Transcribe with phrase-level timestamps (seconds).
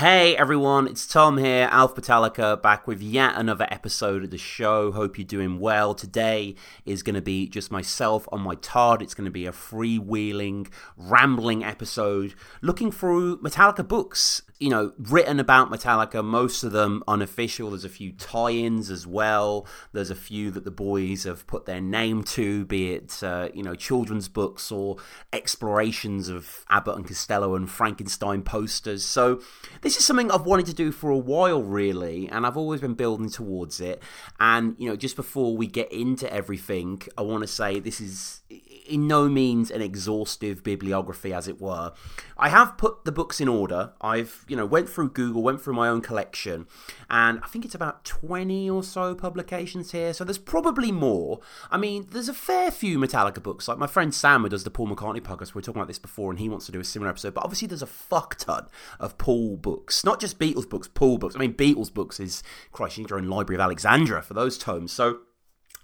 [0.00, 4.92] Hey everyone, it's Tom here, Alpha Metallica, back with yet another episode of the show.
[4.92, 5.94] Hope you're doing well.
[5.94, 6.54] Today
[6.86, 9.02] is going to be just myself on my Todd.
[9.02, 15.40] It's going to be a freewheeling, rambling episode looking through Metallica books you know, written
[15.40, 17.70] about Metallica, most of them unofficial.
[17.70, 19.66] There's a few tie ins as well.
[19.92, 23.62] There's a few that the boys have put their name to, be it, uh, you
[23.62, 24.98] know, children's books or
[25.32, 29.02] explorations of Abbott and Costello and Frankenstein posters.
[29.02, 29.40] So,
[29.80, 32.94] this is something I've wanted to do for a while, really, and I've always been
[32.94, 34.02] building towards it.
[34.38, 38.42] And, you know, just before we get into everything, I want to say this is
[38.90, 41.92] in no means an exhaustive bibliography, as it were.
[42.36, 43.92] I have put the books in order.
[44.00, 46.66] I've, you know, went through Google, went through my own collection,
[47.08, 51.40] and I think it's about 20 or so publications here, so there's probably more.
[51.70, 53.68] I mean, there's a fair few Metallica books.
[53.68, 55.98] Like my friend Sam, who does the Paul McCartney podcast, we were talking about this
[55.98, 58.66] before, and he wants to do a similar episode, but obviously there's a fuck ton
[58.98, 60.04] of Paul books.
[60.04, 61.36] Not just Beatles books, Paul books.
[61.36, 64.58] I mean, Beatles books is, Christ, you need your own Library of Alexandria for those
[64.58, 64.92] tomes.
[64.92, 65.20] So,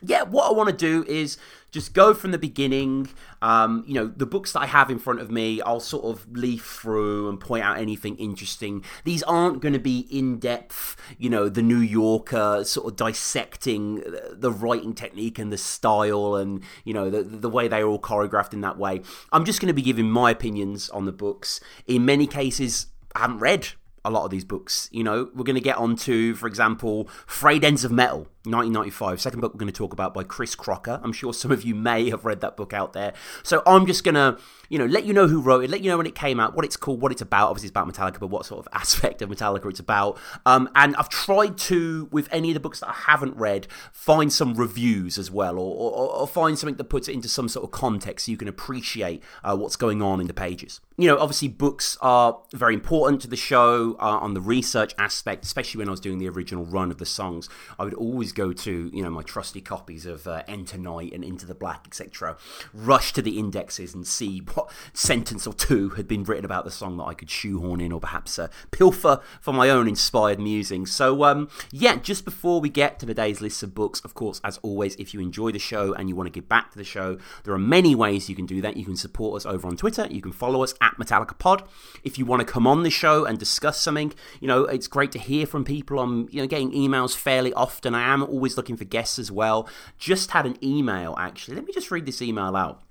[0.03, 1.39] yeah, what I want to do is
[1.71, 3.09] just go from the beginning.
[3.43, 6.31] Um, you know, the books that I have in front of me, I'll sort of
[6.31, 8.85] leaf through and point out anything interesting.
[9.05, 14.03] These aren't going to be in depth, you know, the New Yorker sort of dissecting
[14.33, 18.53] the writing technique and the style and, you know, the, the way they're all choreographed
[18.53, 19.01] in that way.
[19.33, 21.61] I'm just going to be giving my opinions on the books.
[21.87, 23.69] In many cases, I haven't read
[24.07, 24.89] a lot of these books.
[24.93, 29.21] You know, we're going to get on to, for example, Frayed Ends of Metal, 1995.
[29.21, 31.01] Second book we're going to talk about by Chris Crocker.
[31.03, 33.13] I'm sure some of you may have read that book out there.
[33.43, 34.39] So I'm just going to,
[34.69, 36.55] you know, let you know who wrote it, let you know when it came out,
[36.55, 37.51] what it's called, what it's about.
[37.51, 40.19] Obviously, it's about Metallica, but what sort of aspect of Metallica it's about.
[40.45, 44.33] Um, and I've tried to, with any of the books that I haven't read, find
[44.33, 47.65] some reviews as well, or, or, or find something that puts it into some sort
[47.65, 50.81] of context so you can appreciate uh, what's going on in the pages.
[50.99, 55.45] You know, obviously, books are very important to the show uh, on the research aspect,
[55.45, 57.49] especially when I was doing the original run of the songs.
[57.79, 61.25] I would always go to you know my trusty copies of uh, Enter Night and
[61.25, 62.37] Into the Black, etc.
[62.73, 66.71] Rush to the indexes and see what sentence or two had been written about the
[66.71, 70.93] song that I could shoehorn in, or perhaps uh, pilfer for my own inspired musings.
[70.93, 74.59] So um, yeah, just before we get to today's list of books, of course, as
[74.59, 77.19] always, if you enjoy the show and you want to give back to the show,
[77.45, 78.77] there are many ways you can do that.
[78.77, 80.07] You can support us over on Twitter.
[80.11, 81.63] You can follow us at Metallica Pod.
[82.05, 85.13] If you want to come on the show and discuss something, you know, it's great
[85.13, 85.99] to hear from people.
[85.99, 87.95] I'm you know getting emails fairly often.
[87.95, 89.69] I am always looking for guests as well.
[89.99, 91.57] Just had an email actually.
[91.57, 92.83] Let me just read this email out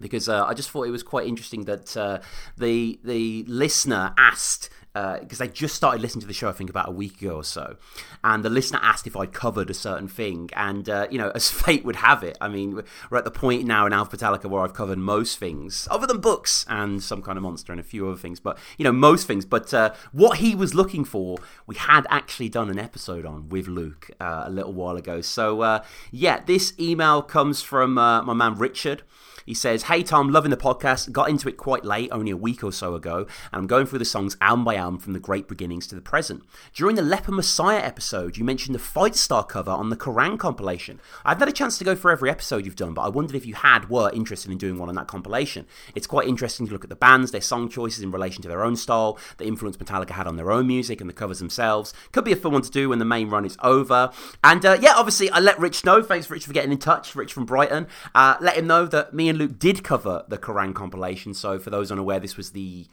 [0.00, 2.18] because uh, I just thought it was quite interesting that uh,
[2.56, 6.70] the the listener asked because uh, they just started listening to the show, I think,
[6.70, 7.76] about a week ago or so.
[8.24, 10.50] And the listener asked if I'd covered a certain thing.
[10.54, 13.64] And, uh, you know, as fate would have it, I mean, we're at the point
[13.64, 17.36] now in Alpha Metallica where I've covered most things, other than books and some kind
[17.36, 19.44] of monster and a few other things, but, you know, most things.
[19.44, 23.68] But uh, what he was looking for, we had actually done an episode on with
[23.68, 25.20] Luke uh, a little while ago.
[25.20, 29.02] So, uh, yeah, this email comes from uh, my man Richard.
[29.48, 31.10] He says, Hey Tom, loving the podcast.
[31.10, 34.00] Got into it quite late, only a week or so ago, and I'm going through
[34.00, 36.42] the songs album by album from the great beginnings to the present.
[36.74, 41.00] During the Leper Messiah episode, you mentioned the Fightstar cover on the Kerrang compilation.
[41.24, 43.46] I've had a chance to go for every episode you've done, but I wondered if
[43.46, 45.64] you had were interested in doing one on that compilation.
[45.94, 48.62] It's quite interesting to look at the bands, their song choices in relation to their
[48.62, 51.94] own style, the influence Metallica had on their own music, and the covers themselves.
[52.12, 54.10] Could be a fun one to do when the main run is over.
[54.44, 56.02] And uh, yeah, obviously, I let Rich know.
[56.02, 57.14] Thanks, Rich, for getting in touch.
[57.14, 57.86] Rich from Brighton.
[58.14, 61.32] Uh, let him know that me and Luke did cover the Kerrang compilation.
[61.34, 62.86] So for those unaware, this was the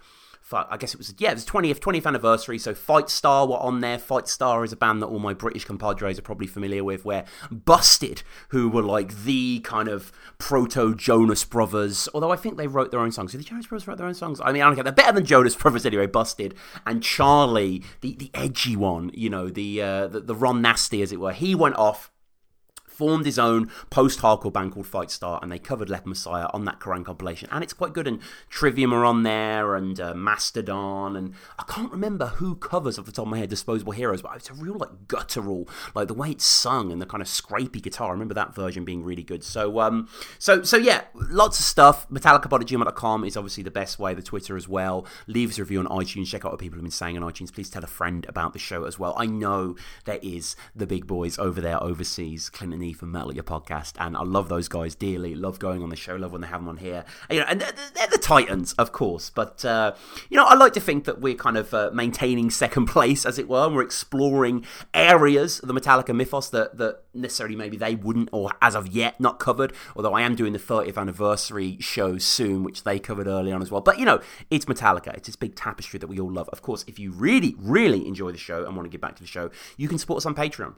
[0.53, 2.59] I guess it was yeah, it was 20th 20th anniversary.
[2.59, 3.97] So Fightstar were on there.
[3.97, 7.03] Fightstar is a band that all my British compadres are probably familiar with.
[7.03, 12.67] Where Busted, who were like the kind of proto Jonas Brothers, although I think they
[12.67, 13.31] wrote their own songs.
[13.31, 14.39] Did the Jonas Brothers write their own songs?
[14.43, 14.83] I mean, I don't care.
[14.83, 16.05] They're better than Jonas Brothers anyway.
[16.05, 16.53] Busted
[16.85, 21.11] and Charlie, the the edgy one, you know, the uh, the, the Ron Nasty as
[21.11, 21.33] it were.
[21.33, 22.11] He went off
[22.95, 27.05] formed his own post-hardcore band called Fightstar, and they covered Leper Messiah on that Kerrang
[27.05, 28.07] compilation, and it's quite good.
[28.07, 28.19] And
[28.49, 33.11] Trivium are on there, and uh, Mastodon, and I can't remember who covers off the
[33.11, 36.31] top of my head Disposable Heroes, but it's a real like guttural, like the way
[36.31, 38.09] it's sung and the kind of scrapey guitar.
[38.09, 39.43] I remember that version being really good.
[39.43, 40.07] So, um,
[40.39, 42.07] so, so yeah, lots of stuff.
[42.09, 44.13] MetallicaPod is obviously the best way.
[44.13, 45.05] The Twitter as well.
[45.27, 46.27] Leave us a review on iTunes.
[46.27, 47.53] Check out what people have been saying on iTunes.
[47.53, 49.13] Please tell a friend about the show as well.
[49.17, 49.75] I know
[50.05, 54.15] there is the big boys over there overseas, Clinton Beneath and Metal Your podcast, and
[54.15, 55.33] I love those guys dearly.
[55.33, 56.15] Love going on the show.
[56.15, 57.03] Love when they have them on here.
[57.31, 59.31] You know, and they're, they're, the Titans, of course.
[59.31, 59.95] But uh,
[60.29, 63.39] you know, I like to think that we're kind of uh, maintaining second place, as
[63.39, 63.65] it were.
[63.65, 68.51] And we're exploring areas of the Metallica mythos that that necessarily maybe they wouldn't, or
[68.61, 69.73] as of yet, not covered.
[69.95, 73.71] Although I am doing the 30th anniversary show soon, which they covered early on as
[73.71, 73.81] well.
[73.81, 74.21] But you know,
[74.51, 75.15] it's Metallica.
[75.15, 76.49] It's this big tapestry that we all love.
[76.49, 79.23] Of course, if you really, really enjoy the show and want to give back to
[79.23, 80.75] the show, you can support us on Patreon.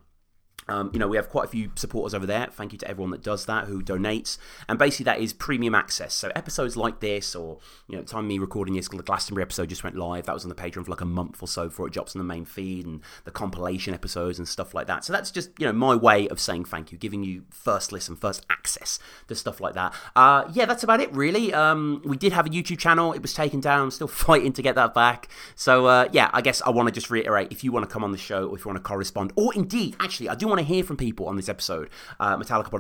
[0.70, 2.48] Um, you know, we have quite a few supporters over there.
[2.52, 4.38] Thank you to everyone that does that, who donates.
[4.68, 6.14] And basically, that is premium access.
[6.14, 9.84] So, episodes like this, or, you know, time me recording this, the Glastonbury episode just
[9.84, 10.26] went live.
[10.26, 12.20] That was on the Patreon for like a month or so before it drops on
[12.20, 15.06] the main feed, and the compilation episodes and stuff like that.
[15.06, 18.16] So, that's just, you know, my way of saying thank you, giving you first listen,
[18.16, 19.94] first access to stuff like that.
[20.16, 21.54] Uh, yeah, that's about it, really.
[21.54, 23.84] Um, we did have a YouTube channel, it was taken down.
[23.84, 25.30] I'm still fighting to get that back.
[25.56, 28.04] So, uh, yeah, I guess I want to just reiterate if you want to come
[28.04, 30.57] on the show, or if you want to correspond, or indeed, actually, I do want
[30.58, 31.90] to hear from people on this episode,
[32.20, 32.78] uh, metallicapod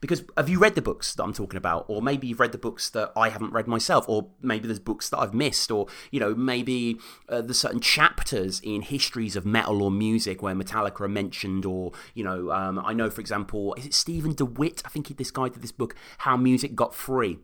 [0.00, 1.84] because have you read the books that I'm talking about?
[1.88, 5.08] Or maybe you've read the books that I haven't read myself, or maybe there's books
[5.10, 6.98] that I've missed, or, you know, maybe
[7.28, 11.92] uh, there's certain chapters in histories of metal or music where Metallica are mentioned, or,
[12.14, 14.82] you know, um, I know, for example, is it Stephen DeWitt?
[14.84, 17.38] I think he, this guy did this book, How Music Got Free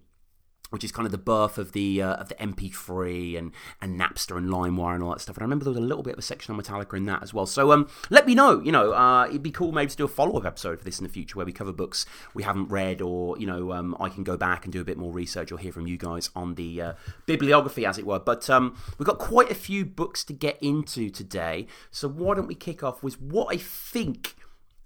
[0.70, 4.36] which is kind of the birth of the uh, of the MP3 and and Napster
[4.36, 5.36] and LimeWire and all that stuff.
[5.36, 7.22] And I remember there was a little bit of a section on Metallica in that
[7.22, 7.46] as well.
[7.46, 8.60] So um, let me know.
[8.60, 10.98] You know, uh, it'd be cool maybe to do a follow up episode for this
[10.98, 14.08] in the future where we cover books we haven't read, or you know, um, I
[14.08, 16.54] can go back and do a bit more research or hear from you guys on
[16.54, 16.92] the uh,
[17.26, 18.18] bibliography, as it were.
[18.18, 21.66] But um, we've got quite a few books to get into today.
[21.90, 24.34] So why don't we kick off with what I think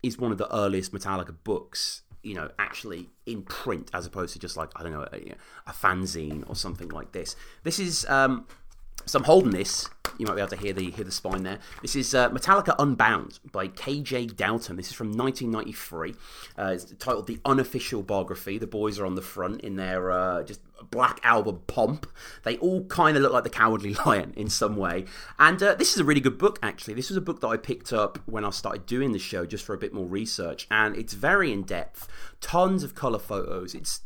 [0.03, 4.39] is one of the earliest Metallica books you know, actually in print as opposed to
[4.39, 5.35] just like, I don't know, a,
[5.67, 7.37] a fanzine or something like this.
[7.63, 8.47] This is, um,
[9.07, 9.89] so I'm holding this.
[10.21, 11.59] You might be able to hear the hear the spine there.
[11.81, 14.77] This is uh, Metallica Unbound by KJ Doughton.
[14.77, 16.15] This is from 1993.
[16.59, 20.43] Uh, it's titled "The Unofficial Biography." The boys are on the front in their uh,
[20.43, 22.07] just Black Album pomp.
[22.43, 25.07] They all kind of look like the Cowardly Lion in some way.
[25.39, 26.95] And uh, this is a really good book, actually.
[26.95, 29.65] This was a book that I picked up when I started doing the show just
[29.65, 30.67] for a bit more research.
[30.71, 32.09] And it's very in depth,
[32.41, 33.75] tons of colour photos.
[33.75, 34.01] It's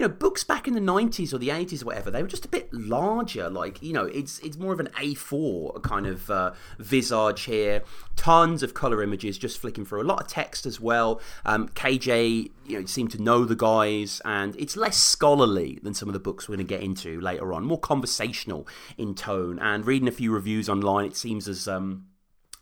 [0.00, 2.46] you know, books back in the 90s or the 80s or whatever, they were just
[2.46, 3.50] a bit larger.
[3.50, 7.82] Like, you know, it's it's more of an A4 kind of uh, visage here.
[8.16, 10.00] Tons of color images just flicking through.
[10.00, 11.20] A lot of text as well.
[11.44, 16.08] Um, KJ, you know, seemed to know the guys, and it's less scholarly than some
[16.08, 17.66] of the books we're going to get into later on.
[17.66, 19.58] More conversational in tone.
[19.58, 21.68] And reading a few reviews online, it seems as.
[21.68, 22.06] Um,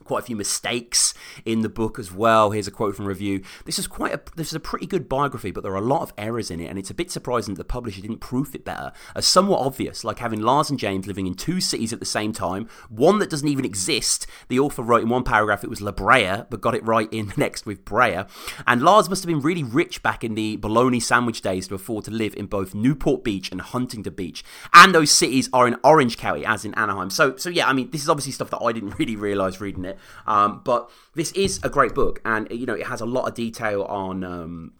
[0.08, 1.12] quite a few mistakes
[1.44, 2.50] in the book as well.
[2.50, 3.42] Here's a quote from review.
[3.66, 6.00] This is quite a this is a pretty good biography, but there are a lot
[6.00, 8.64] of errors in it, and it's a bit surprising that the publisher didn't proof it
[8.64, 8.90] better.
[9.14, 12.32] As somewhat obvious, like having Lars and James living in two cities at the same
[12.32, 14.26] time, one that doesn't even exist.
[14.48, 17.26] The author wrote in one paragraph it was La Brea, but got it right in
[17.28, 18.24] the next with Brea.
[18.66, 22.04] And Lars must have been really rich back in the bologna sandwich days to afford
[22.06, 24.42] to live in both Newport Beach and Huntington Beach.
[24.72, 27.10] And those cities are in Orange County, as in Anaheim.
[27.10, 29.84] So so yeah, I mean this is obviously stuff that I didn't really realise reading
[29.84, 29.97] it.
[30.26, 33.34] Um, but this is a great book, and you know it has a lot of
[33.34, 34.24] detail on.
[34.24, 34.72] Um,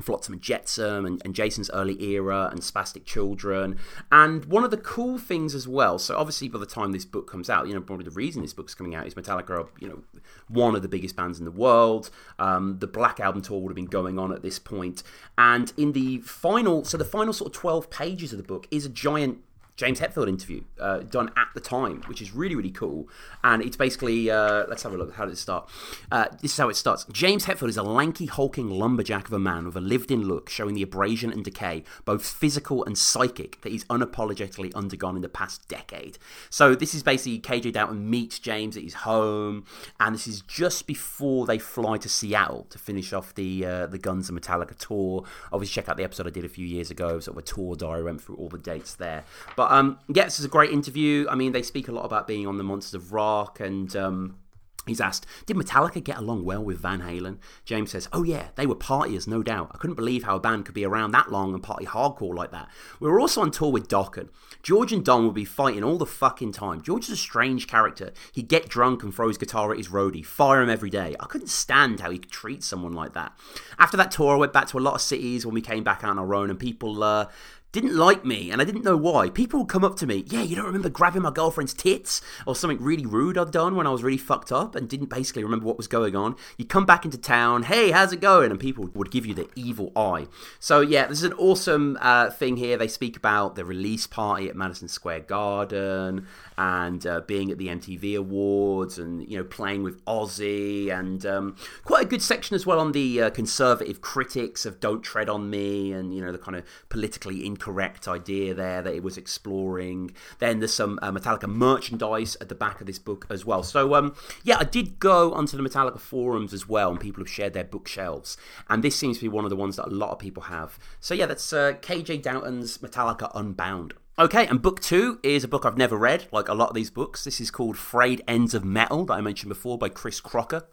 [0.00, 3.78] Flotsam and Jetsam and, and, Jason's early era and Spastic Children.
[4.10, 7.30] And one of the cool things as well, so obviously by the time this book
[7.30, 9.88] comes out, you know, probably the reason this book's coming out is Metallica are, you
[9.88, 10.02] know,
[10.48, 12.10] one of the biggest bands in the world.
[12.38, 15.02] Um, the Black Album tour would have been going on at this point.
[15.38, 18.86] And in the final, so the final sort of 12 pages of the book is
[18.86, 19.38] a giant
[19.76, 23.08] James Hetfield interview uh, done at the time, which is really, really cool.
[23.42, 25.14] And it's basically, uh, let's have a look.
[25.14, 25.68] How does it start?
[26.10, 27.04] Uh, this is how it starts.
[27.10, 30.48] James Hetfield is a lanky, hulking lumberjack of a man with a lived in look,
[30.48, 35.28] showing the abrasion and decay, both physical and psychic, that he's unapologetically undergone in the
[35.28, 36.18] past decade.
[36.50, 39.64] So this is basically KJ Doughton meets James at his home,
[39.98, 43.98] and this is just before they fly to Seattle to finish off the uh, the
[43.98, 45.24] Guns and Metallica tour.
[45.52, 47.74] Obviously, check out the episode I did a few years ago, sort of a tour
[47.74, 49.24] diary, went through all the dates there.
[49.56, 51.24] But but um, yeah, this is a great interview.
[51.30, 53.94] I mean, they speak a lot about being on the Monsters of Rock and.
[53.94, 54.38] Um,
[54.84, 57.38] He's asked, Did Metallica get along well with Van Halen?
[57.64, 59.70] James says, Oh, yeah, they were partiers, no doubt.
[59.72, 62.50] I couldn't believe how a band could be around that long and party hardcore like
[62.50, 62.68] that.
[62.98, 64.30] We were also on tour with Dokken.
[64.60, 66.82] George and Don would be fighting all the fucking time.
[66.82, 68.12] George is a strange character.
[68.32, 71.14] He'd get drunk and throw his guitar at his roadie, fire him every day.
[71.20, 73.38] I couldn't stand how he could treat someone like that.
[73.78, 76.02] After that tour, I went back to a lot of cities when we came back
[76.02, 77.26] on our own, and people uh,
[77.72, 79.30] didn't like me, and I didn't know why.
[79.30, 82.54] People would come up to me, yeah, you don't remember grabbing my girlfriend's tits or
[82.54, 85.64] something really rude I'd done when I was really fucked up and didn't basically remember
[85.64, 86.36] what was going on.
[86.58, 88.50] You come back into town, hey, how's it going?
[88.50, 90.26] And people would give you the evil eye.
[90.60, 92.76] So yeah, this is an awesome uh, thing here.
[92.76, 96.26] They speak about the release party at Madison Square Garden,
[96.58, 101.56] and uh, being at the MTV Awards and you know playing with Ozzy and um,
[101.84, 105.50] quite a good section as well on the uh, conservative critics of Don't Tread on
[105.50, 110.12] Me and you know the kind of politically incorrect idea there that it was exploring.
[110.38, 113.62] Then there's some uh, Metallica merchandise at the back of this book as well.
[113.62, 117.30] So um, yeah, I did go onto the Metallica forums as well, and people have
[117.30, 118.36] shared their bookshelves,
[118.68, 120.78] and this seems to be one of the ones that a lot of people have.
[121.00, 123.94] So yeah, that's uh, KJ Doughton's Metallica Unbound.
[124.18, 126.90] Okay, and book two is a book I've never read, like a lot of these
[126.90, 127.24] books.
[127.24, 130.68] This is called Frayed Ends of Metal, that I mentioned before, by Chris Crocker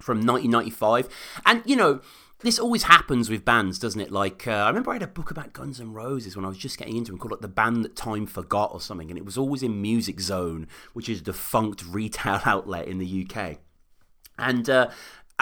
[0.00, 1.06] from 1995.
[1.44, 2.00] And, you know,
[2.40, 4.10] this always happens with bands, doesn't it?
[4.10, 6.56] Like, uh, I remember I had a book about Guns N' Roses when I was
[6.56, 9.24] just getting into them called like The Band That Time Forgot or something, and it
[9.26, 13.58] was always in Music Zone, which is a defunct retail outlet in the UK.
[14.38, 14.88] And uh,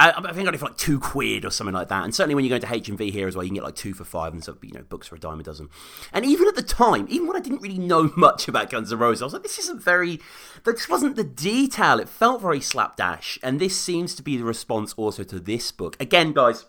[0.01, 2.05] I, I, think I got it for like two quid or something like that.
[2.05, 3.93] And certainly when you go into HMV here as well, you can get like two
[3.93, 5.69] for five and so you know books for a dime a dozen.
[6.13, 8.99] And even at the time, even when I didn't really know much about Guns N'
[8.99, 10.21] Roses, I was like, this isn't very.
[10.65, 12.01] This wasn't the detail.
[12.01, 13.39] It felt very slapdash.
[13.43, 15.97] And this seems to be the response also to this book.
[16.01, 16.65] Again, guys.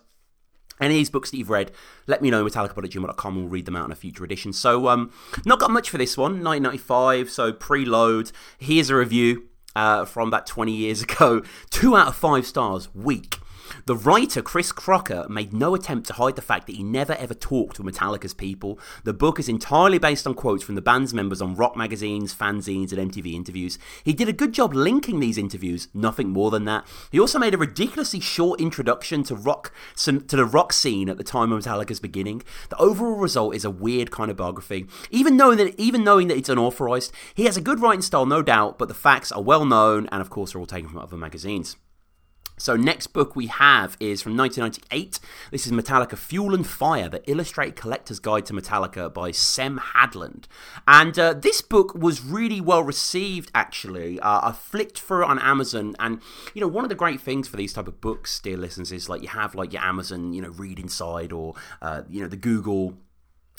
[0.80, 1.70] Any of these books that you've read,
[2.08, 4.52] let me know, metallicapod.gmail.com, we'll read them out in a future edition.
[4.52, 5.12] So, um,
[5.44, 8.32] not got much for this one, 1995, so preload.
[8.58, 11.42] Here's a review uh, from about 20 years ago.
[11.70, 13.38] Two out of five stars, weak.
[13.86, 17.34] The writer, Chris Crocker, made no attempt to hide the fact that he never ever
[17.34, 18.78] talked with Metallica's people.
[19.04, 22.92] The book is entirely based on quotes from the band's members on rock magazines, fanzines,
[22.92, 23.78] and MTV interviews.
[24.04, 26.86] He did a good job linking these interviews, nothing more than that.
[27.10, 31.24] He also made a ridiculously short introduction to rock to the rock scene at the
[31.24, 32.42] time of Metallica's beginning.
[32.68, 34.86] The overall result is a weird kind of biography.
[35.10, 38.42] Even knowing that even knowing that it's unauthorized, he has a good writing style, no
[38.42, 41.16] doubt, but the facts are well known and of course are all taken from other
[41.16, 41.76] magazines.
[42.56, 45.18] So, next book we have is from 1998.
[45.50, 50.44] This is Metallica Fuel and Fire, the illustrated collector's guide to Metallica by Sem Hadland.
[50.86, 54.20] And uh, this book was really well received, actually.
[54.20, 56.20] Uh, I flicked through it on Amazon, and
[56.54, 59.08] you know, one of the great things for these type of books, dear listeners, is
[59.08, 62.36] like you have like your Amazon, you know, read inside, or uh, you know, the
[62.36, 62.98] Google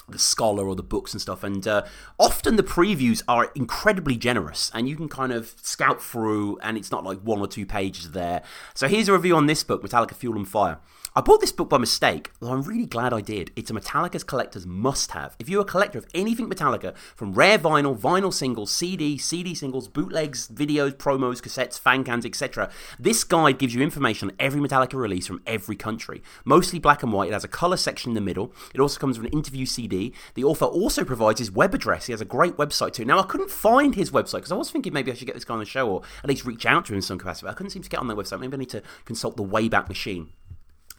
[0.10, 1.84] the scholar or the books and stuff and uh,
[2.20, 6.92] often the previews are incredibly generous and you can kind of scout through and it's
[6.92, 8.44] not like one or two pages there.
[8.74, 10.80] So here's a review on this book metallica fuel and fire
[11.16, 13.52] I bought this book by mistake, though I'm really glad I did.
[13.56, 15.36] It's a Metallica's collector's must have.
[15.38, 19.88] If you're a collector of anything Metallica, from rare vinyl, vinyl singles, CD, CD singles,
[19.88, 22.68] bootlegs, videos, promos, cassettes, fan cans, etc.,
[22.98, 26.24] this guide gives you information on every Metallica release from every country.
[26.46, 28.52] Mostly black and white, it has a colour section in the middle.
[28.74, 30.16] It also comes with an interview CD.
[30.34, 32.08] The author also provides his web address.
[32.08, 33.06] He has a great website too.
[33.06, 35.46] Now, I couldn't find his website because I was thinking maybe I should get this
[35.46, 37.50] guy on the show or at least reach out to him in some capacity.
[37.50, 38.40] I couldn't seem to get on their website.
[38.40, 40.30] Maybe I need to consult the Wayback Machine.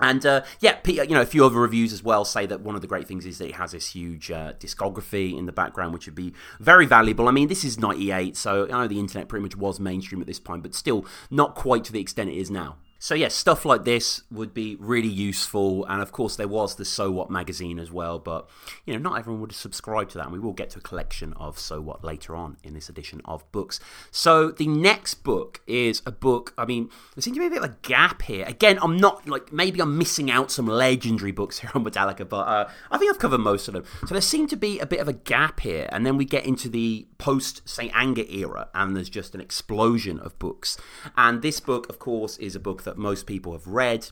[0.00, 2.80] And uh, yeah, you know, a few other reviews as well say that one of
[2.80, 6.06] the great things is that it has this huge uh, discography in the background, which
[6.06, 7.28] would be very valuable.
[7.28, 10.26] I mean, this is '98, so I know the internet pretty much was mainstream at
[10.26, 12.76] this point, but still not quite to the extent it is now.
[13.04, 16.86] So yeah, stuff like this would be really useful, and of course there was the
[16.86, 18.18] So What magazine as well.
[18.18, 18.48] But
[18.86, 21.34] you know, not everyone would subscribe to that, and we will get to a collection
[21.34, 23.78] of So What later on in this edition of books.
[24.10, 26.54] So the next book is a book.
[26.56, 28.46] I mean, there seems to be a bit of a gap here.
[28.46, 32.48] Again, I'm not like maybe I'm missing out some legendary books here on Metallica, but
[32.48, 33.84] uh, I think I've covered most of them.
[34.06, 36.46] So there seemed to be a bit of a gap here, and then we get
[36.46, 40.78] into the post Saint Anger era, and there's just an explosion of books.
[41.18, 44.08] And this book, of course, is a book that that most people have read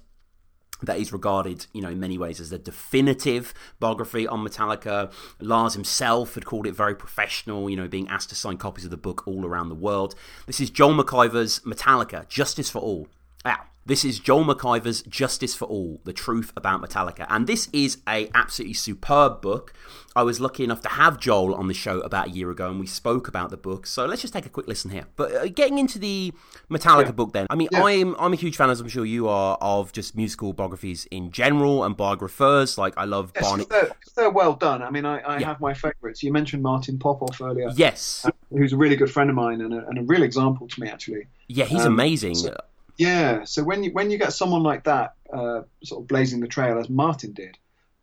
[0.82, 5.12] that is regarded, you know, in many ways as the definitive biography on Metallica.
[5.40, 8.90] Lars himself had called it very professional, you know, being asked to sign copies of
[8.90, 10.16] the book all around the world.
[10.46, 13.06] This is Joel McIver's Metallica, Justice for All.
[13.44, 17.98] Now, this is Joel McIver's Justice for All: The Truth About Metallica, and this is
[18.08, 19.74] a absolutely superb book.
[20.14, 22.78] I was lucky enough to have Joel on the show about a year ago, and
[22.78, 23.86] we spoke about the book.
[23.86, 25.06] So let's just take a quick listen here.
[25.16, 26.32] But uh, getting into the
[26.70, 27.12] Metallica yeah.
[27.12, 27.82] book, then, I mean, yeah.
[27.82, 31.30] I'm I'm a huge fan, as I'm sure you are, of just musical biographies in
[31.32, 32.78] general and biographers.
[32.78, 33.64] Like I love yes, Barney.
[33.68, 34.82] They're, they're, well done.
[34.82, 35.46] I mean, I, I yeah.
[35.46, 36.22] have my favourites.
[36.22, 37.70] You mentioned Martin Popoff earlier.
[37.74, 40.68] Yes, uh, who's a really good friend of mine and a, and a real example
[40.68, 41.26] to me, actually.
[41.48, 42.36] Yeah, he's um, amazing.
[42.36, 42.56] So,
[42.96, 43.44] yeah.
[43.44, 46.78] So when you when you get someone like that, uh, sort of blazing the trail
[46.78, 47.56] as Martin did,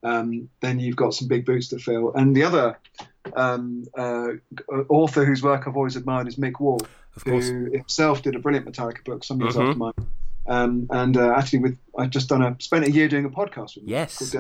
[0.04, 2.14] um, then you've got some big boots to fill.
[2.14, 2.78] And the other
[3.36, 4.34] um, uh,
[4.90, 6.80] author whose work I've always admired is Mick Wall,
[7.26, 9.70] who himself did a brilliant Metallica book some years mm-hmm.
[9.70, 10.08] after mine.
[10.48, 13.76] Um, and uh, actually, with I've just done a spent a year doing a podcast
[13.76, 13.90] with him.
[13.90, 14.36] Yes.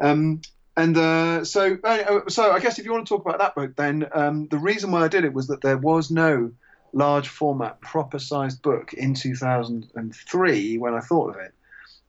[0.00, 0.40] Um,
[0.76, 3.76] and uh, so, uh, so I guess if you want to talk about that book,
[3.76, 6.50] then um, the reason why I did it was that there was no
[6.94, 11.52] large format, proper sized book in 2003 when I thought of it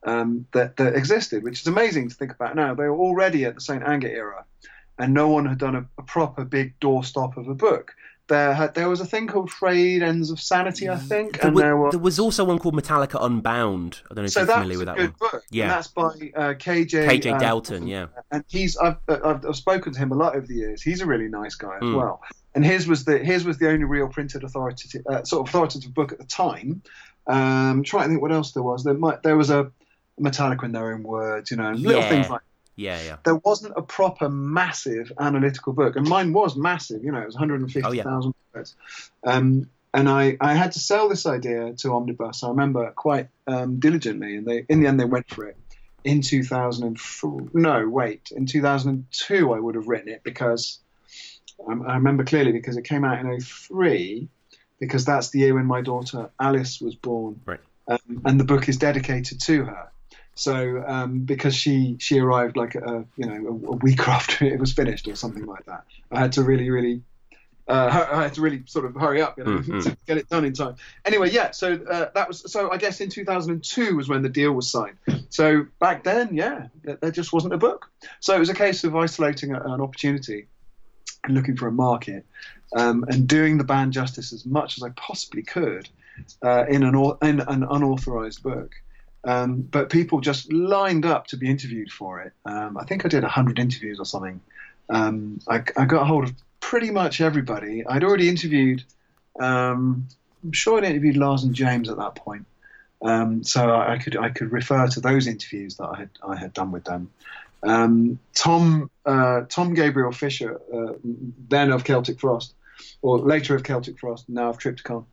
[0.03, 2.73] um, that, that existed, which is amazing to think about now.
[2.73, 3.83] They were already at the St.
[3.83, 4.45] Anger era,
[4.97, 7.93] and no one had done a, a proper big doorstop of a book.
[8.27, 11.55] there had, there was a thing called Frayed Ends of Sanity, I think, there, and
[11.55, 14.01] was, there was there was also one called Metallica Unbound.
[14.09, 15.29] I don't know if so you're familiar with a that good one.
[15.31, 15.43] book.
[15.51, 15.63] Yeah.
[15.63, 18.07] and that's by uh, KJ KJ uh, Doughton, yeah.
[18.31, 20.81] and he's I've, I've I've spoken to him a lot over the years.
[20.83, 21.97] He's a really nice guy as Mm.
[21.97, 22.21] well.
[22.55, 25.93] And his was the his was the only real printed authoritative uh, sort of authoritative
[25.93, 26.81] book at the time.
[27.27, 28.83] Um, trying to think what else there was.
[28.83, 29.71] There might there was a
[30.19, 32.09] Metallica in their own words, you know, little Yeah.
[32.09, 32.41] things like.
[32.77, 33.17] Yeah, yeah.
[33.23, 37.03] There wasn't a proper massive analytical book, and mine was massive.
[37.05, 38.75] You know, it was 150,000 words.
[39.25, 42.43] Um, and I, I had to sell this idea to Omnibus.
[42.43, 45.57] I remember quite um, diligently, and they in the end they went for it.
[46.03, 50.79] In 2004, no, wait, in 2002 I would have written it because
[51.67, 54.27] um, I remember clearly because it came out in 03,
[54.79, 57.59] because that's the year when my daughter Alice was born, Right.
[57.87, 59.91] um, and the book is dedicated to her.
[60.37, 64.59] So um, because she she arrived like a you know a, a week after it
[64.59, 67.01] was finished or something like that, I had to really really
[67.67, 69.83] uh, I had to really sort of hurry up, you know, Mhm.
[69.85, 70.75] to get it done in time.
[71.05, 71.49] Anyway, yeah.
[71.51, 72.69] So uh, that was so.
[72.69, 74.97] I guess in 2002 was when the deal was signed.
[75.29, 77.89] So back then, yeah, there there just wasn't a book.
[78.19, 80.47] So it was a case of isolating a, an opportunity
[81.33, 82.25] looking for a market
[82.75, 85.89] um, and doing the band justice as much as I possibly could
[86.43, 88.71] uh, in an in an unauthorized book.
[89.23, 92.33] Um, but people just lined up to be interviewed for it.
[92.45, 94.39] Um, I think I did 100 interviews or something.
[94.89, 97.83] Um, I, I got a hold of pretty much everybody.
[97.85, 98.83] I'd already interviewed,
[99.39, 100.07] um,
[100.43, 102.45] I'm sure I'd interviewed Lars and James at that point.
[103.01, 106.53] Um, so I could I could refer to those interviews that I had I had
[106.53, 107.11] done with them.
[107.65, 110.93] Um, Tom uh, Tom Gabriel Fischer, uh,
[111.49, 112.53] then of Celtic Frost,
[113.01, 115.05] or later of Celtic Frost, now of Triptykon,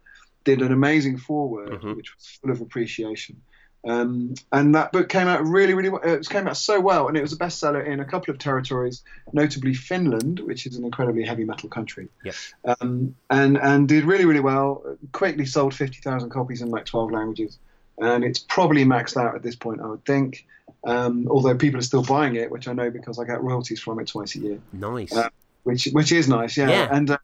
[0.45, 1.97] did an amazing foreword, Mhm.
[1.97, 3.41] which was full of appreciation.
[3.85, 6.03] Um, and that book came out really, really well.
[6.03, 9.03] It came out so well, and it was a bestseller in a couple of territories,
[9.33, 12.09] notably Finland, which is an incredibly heavy metal country.
[12.25, 12.35] Yep.
[12.65, 14.85] Um, and and did really, really well.
[15.11, 17.59] Quickly sold fifty thousand copies in like twelve languages,
[17.99, 20.47] and it's probably maxed out at this point, I would think.
[20.85, 23.99] Um, although people are still buying it, which I know because I get royalties from
[24.01, 25.15] it twice a year Nice.
[25.15, 25.29] Uh,
[25.65, 26.69] which which is nice, yeah.
[26.71, 26.89] Yeah.
[26.91, 27.19] And uh,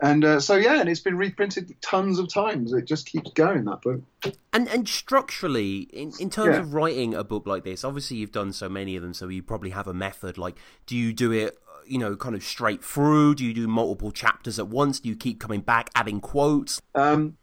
[0.00, 2.72] and uh, so yeah, and it's been reprinted tons of times.
[2.72, 4.00] It just keeps going that book.
[4.52, 6.60] And and structurally, in, in terms Yeah.
[6.60, 9.42] of writing a book like this, obviously you've done so many of them, so you
[9.42, 10.38] probably have a method.
[10.38, 13.34] Like, do you do it, you know, kind of straight through?
[13.34, 14.98] Do you do multiple chapters at once?
[15.00, 16.80] Do you keep coming back, adding quotes?
[16.94, 17.36] Um,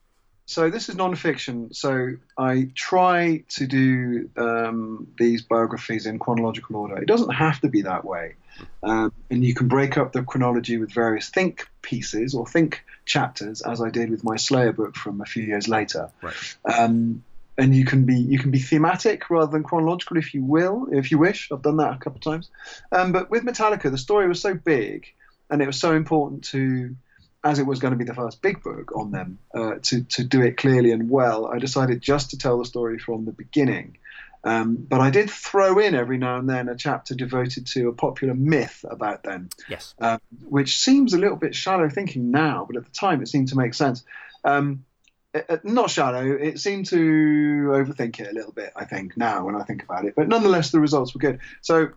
[0.49, 1.75] so this is non-fiction.
[1.75, 6.97] So I try to do um, these biographies in chronological order.
[6.97, 8.33] It doesn't have to be that way,
[8.81, 13.61] um, and you can break up the chronology with various think pieces or think chapters,
[13.61, 16.09] as I did with my Slayer book from a few years later.
[16.23, 16.57] Right.
[16.65, 17.23] Um,
[17.55, 21.11] and you can be you can be thematic rather than chronological if you will, if
[21.11, 21.51] you wish.
[21.51, 22.49] I've done that a couple of times.
[22.91, 25.13] Um, but with Metallica, the story was so big,
[25.51, 26.95] and it was so important to
[27.43, 30.23] as it was going to be the first big book on them, uh, to, to
[30.23, 33.97] do it clearly and well, I decided just to tell the story from the beginning.
[34.43, 37.93] Um, but I did throw in every now and then a chapter devoted to a
[37.93, 39.93] popular myth about them, Yes.
[39.99, 43.49] um, which seems a little bit shallow thinking now, but at the time it seemed
[43.49, 44.03] to make sense.
[44.45, 44.85] Um,
[45.33, 49.45] it- it- not shallow, it seemed to overthink it a little bit, I think, now
[49.45, 50.13] when I think about it.
[50.15, 51.39] But nonetheless, the results were good.
[51.61, 51.89] So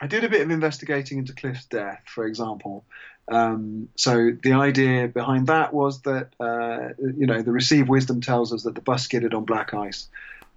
[0.00, 2.84] I did a bit of investigating into Cliff's death, for example.
[3.30, 8.52] Um, so the idea behind that was that uh, you know the received wisdom tells
[8.52, 10.08] us that the bus skidded on black ice,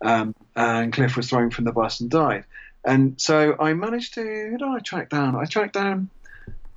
[0.01, 2.45] um, and Cliff was thrown from the bus and died.
[2.83, 5.35] And so I managed to who did I track down?
[5.35, 6.09] I tracked down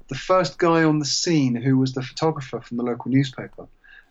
[0.08, 3.66] the first guy on the scene who was the photographer from the local newspaper,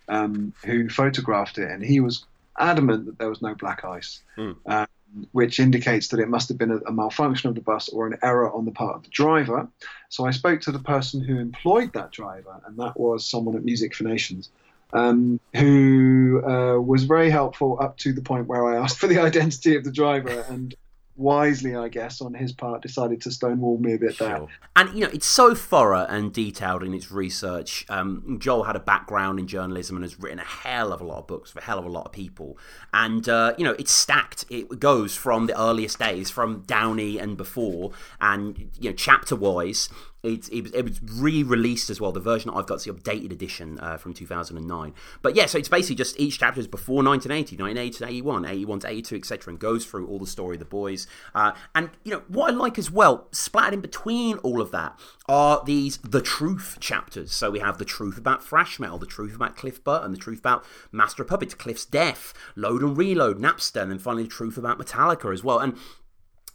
[0.07, 2.25] um, who photographed it, and he was
[2.57, 4.51] adamant that there was no black ice, Hmm.
[4.65, 4.87] um,
[5.31, 8.17] which indicates that it must have been a, a malfunction of the bus or an
[8.21, 9.67] error on the part of the driver.
[10.09, 13.63] So I spoke to the person who employed that driver, and that was someone at
[13.63, 14.49] Music for Nations.
[14.91, 19.19] Um, who uh, was very helpful up to the point where I asked for the
[19.21, 20.73] identity of the driver, and
[21.19, 24.47] wisely, I guess, on his part, decided to stonewall me a bit there.
[24.75, 27.85] And you know, it's so thorough and detailed in its research.
[27.89, 31.19] Um, Joel had a background in journalism and has written a hell of a lot
[31.19, 32.57] of books for a hell of a lot of people.
[32.93, 34.45] And uh, you know, it's stacked.
[34.49, 39.89] It goes from the earliest days, from Downey and before, and you know, chapter wise.
[40.21, 42.11] It, it, was, re-released as well.
[42.11, 44.93] The version that I've got is the updated edition uh, from 2009.
[45.21, 48.79] But yeah, so it's basically just each chapter is before 1980, 1980 to 81, 81
[48.79, 51.07] to 82, etc., and goes through all the story of the boys.
[51.33, 54.99] Uh, and you know what I like as well, splattered in between all of that
[55.27, 57.31] are these the truth chapters.
[57.31, 60.39] So we have the truth about thrash metal, the truth about Cliff Burton, the truth
[60.39, 64.57] about Master of Puppets, Cliff's death, Load and Reload, Napster, and then finally the truth
[64.57, 65.59] about Metallica as well.
[65.59, 65.77] And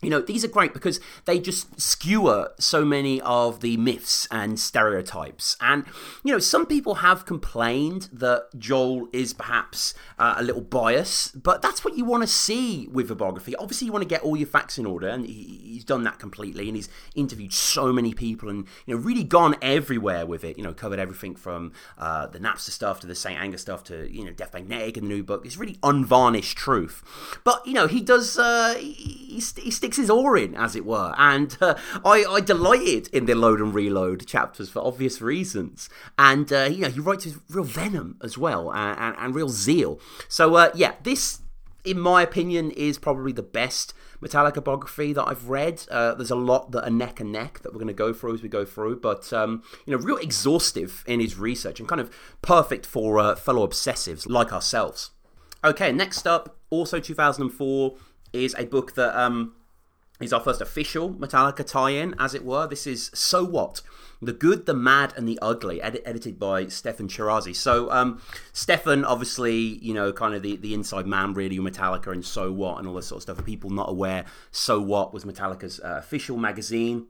[0.04, 4.58] you know, these are great because they just skewer so many of the myths and
[4.58, 5.56] stereotypes.
[5.60, 5.84] And,
[6.22, 11.62] you know, some people have complained that Joel is perhaps uh, a little biased, but
[11.62, 13.56] that's what you want to see with a biography.
[13.56, 16.18] Obviously, you want to get all your facts in order, and he, he's done that
[16.18, 16.68] completely.
[16.68, 20.64] And he's interviewed so many people and, you know, really gone everywhere with it, you
[20.64, 23.38] know, covered everything from uh, the Napster stuff to the St.
[23.38, 25.44] Anger stuff to, you know, Death Magnetic and the new book.
[25.44, 27.02] It's really unvarnished truth.
[27.44, 31.14] But, you know, he does, uh, he, he, he sticks his oar as it were.
[31.16, 35.88] And uh, I, I delighted in the load and reload chapters for obvious reasons.
[36.18, 39.48] And uh, you know, he writes with real venom as well and, and, and real
[39.48, 40.00] zeal.
[40.28, 41.40] So uh, yeah, this,
[41.84, 43.94] in my opinion, is probably the best.
[44.22, 45.84] Metallica biography that I've read.
[45.90, 48.32] Uh, there's a lot that are neck and neck that we're going to go through
[48.32, 52.00] as we go through, but um, you know, real exhaustive in his research and kind
[52.00, 55.10] of perfect for uh, fellow obsessives like ourselves.
[55.62, 57.96] Okay, next up, also 2004,
[58.32, 59.52] is a book that um,
[60.20, 62.66] is our first official Metallica tie-in, as it were.
[62.66, 63.82] This is So What?
[64.22, 67.54] The Good, the Mad, and the Ugly, ed- edited by Steffan Chirazi.
[67.54, 68.22] So, um,
[68.52, 72.52] Stefan, obviously, you know, kind of the, the inside man, really, of Metallica and So
[72.52, 73.36] What and all this sort of stuff.
[73.38, 77.08] For people not aware, So What was Metallica's uh, official magazine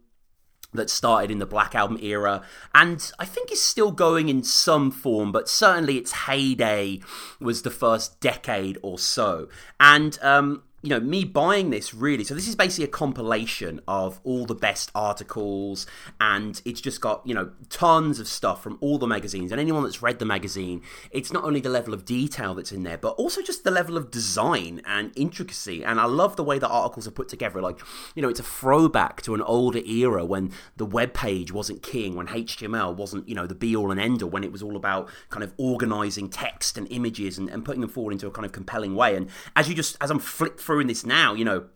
[0.73, 2.43] that started in the Black Album era,
[2.75, 7.01] and I think is still going in some form, but certainly its heyday
[7.39, 9.49] was the first decade or so.
[9.79, 12.25] And um, you know, me buying this really.
[12.25, 15.87] So this is basically a compilation of all the best articles,
[16.21, 19.51] and it's just got you know tons of stuff from all the magazines.
[19.51, 22.83] And anyone that's read the magazine, it's not only the level of detail that's in
[22.83, 25.83] there, but also just the level of design and intricacy.
[25.83, 27.63] And I love the way the articles are put together.
[27.63, 27.81] Like,
[28.15, 32.15] you know, it's a throwback to an older era when the web page wasn't king,
[32.15, 34.77] when HTML wasn't you know the be all and end all, when it was all
[34.77, 38.45] about kind of organizing text and images and, and putting them forward into a kind
[38.45, 39.17] of compelling way.
[39.17, 41.67] And as you just as I'm flipped through in this now, you know,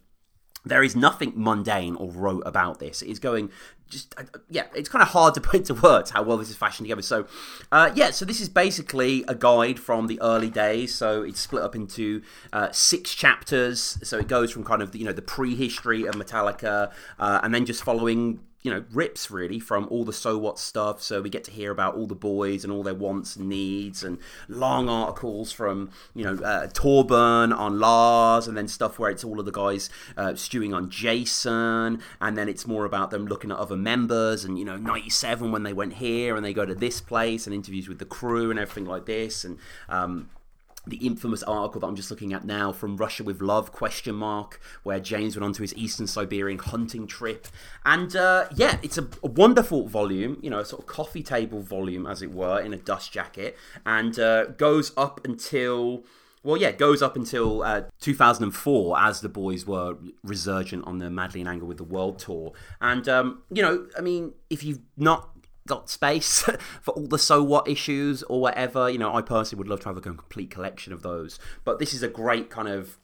[0.64, 3.02] there is nothing mundane or rote about this.
[3.02, 3.50] It is going
[3.88, 6.56] just uh, yeah, it's kind of hard to put into words how well this is
[6.56, 7.02] fashioned together.
[7.02, 7.26] So
[7.72, 10.94] uh, yeah, so this is basically a guide from the early days.
[10.94, 13.98] So it's split up into uh, six chapters.
[14.02, 17.54] So it goes from kind of the, you know the prehistory of Metallica, uh, and
[17.54, 21.01] then just following you know rips really from all the so what stuff.
[21.01, 24.03] So we get to hear about all the boys and all their wants and needs
[24.03, 24.18] and
[24.49, 29.38] long articles from you know uh, torburn on lars and then stuff where it's all
[29.38, 32.01] of the guys uh, stewing on jason.
[32.21, 35.62] And then it's more about them looking at other members and you know 97 when
[35.62, 38.59] they went here and they go to this place and interviews with the crew and
[38.59, 39.44] everything like this.
[39.44, 40.31] And um,
[40.88, 44.61] the infamous article that I'm just looking at now from Russia with Love question mark
[44.83, 47.48] where James went on to his Eastern Siberian hunting trip
[47.85, 51.61] and uh, yeah it's a, a, wonderful volume you know a sort of coffee table
[51.61, 56.05] volume as it were in a dust jacket and uh, goes up until
[56.42, 61.40] well, yeah, goes up until uh, 2004 as the boys were resurgent on the Madly
[61.40, 62.53] in Anger with the World Tour.
[62.81, 65.31] And, um, you know, I mean, if you've not
[65.68, 66.42] got space
[66.83, 68.90] for all the so what issues or whatever.
[68.90, 71.38] You know, I personally would love to have a complete collection of those.
[71.64, 72.98] But this is a great kind of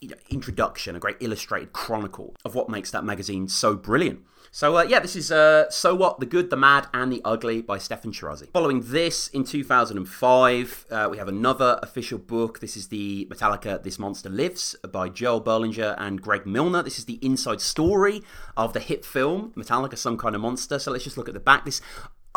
[0.00, 4.20] you know, introduction, a great illustrated chronicle of what makes that magazine so brilliant.
[4.56, 6.18] So, uh, yeah, this is uh, So What?
[6.18, 8.48] The Good, the Mad, and the Ugly by Steffan Chirazi.
[8.52, 12.60] Following this, in 2005, uh, we have another official book.
[12.60, 16.82] This is the Metallica This Monster Lives by Joel Berlinger and Greg Milner.
[16.82, 18.22] This is the inside story
[18.56, 20.78] of the hit film Metallica Some Kind of Monster.
[20.78, 21.66] So, let's just look at the back.
[21.66, 21.82] This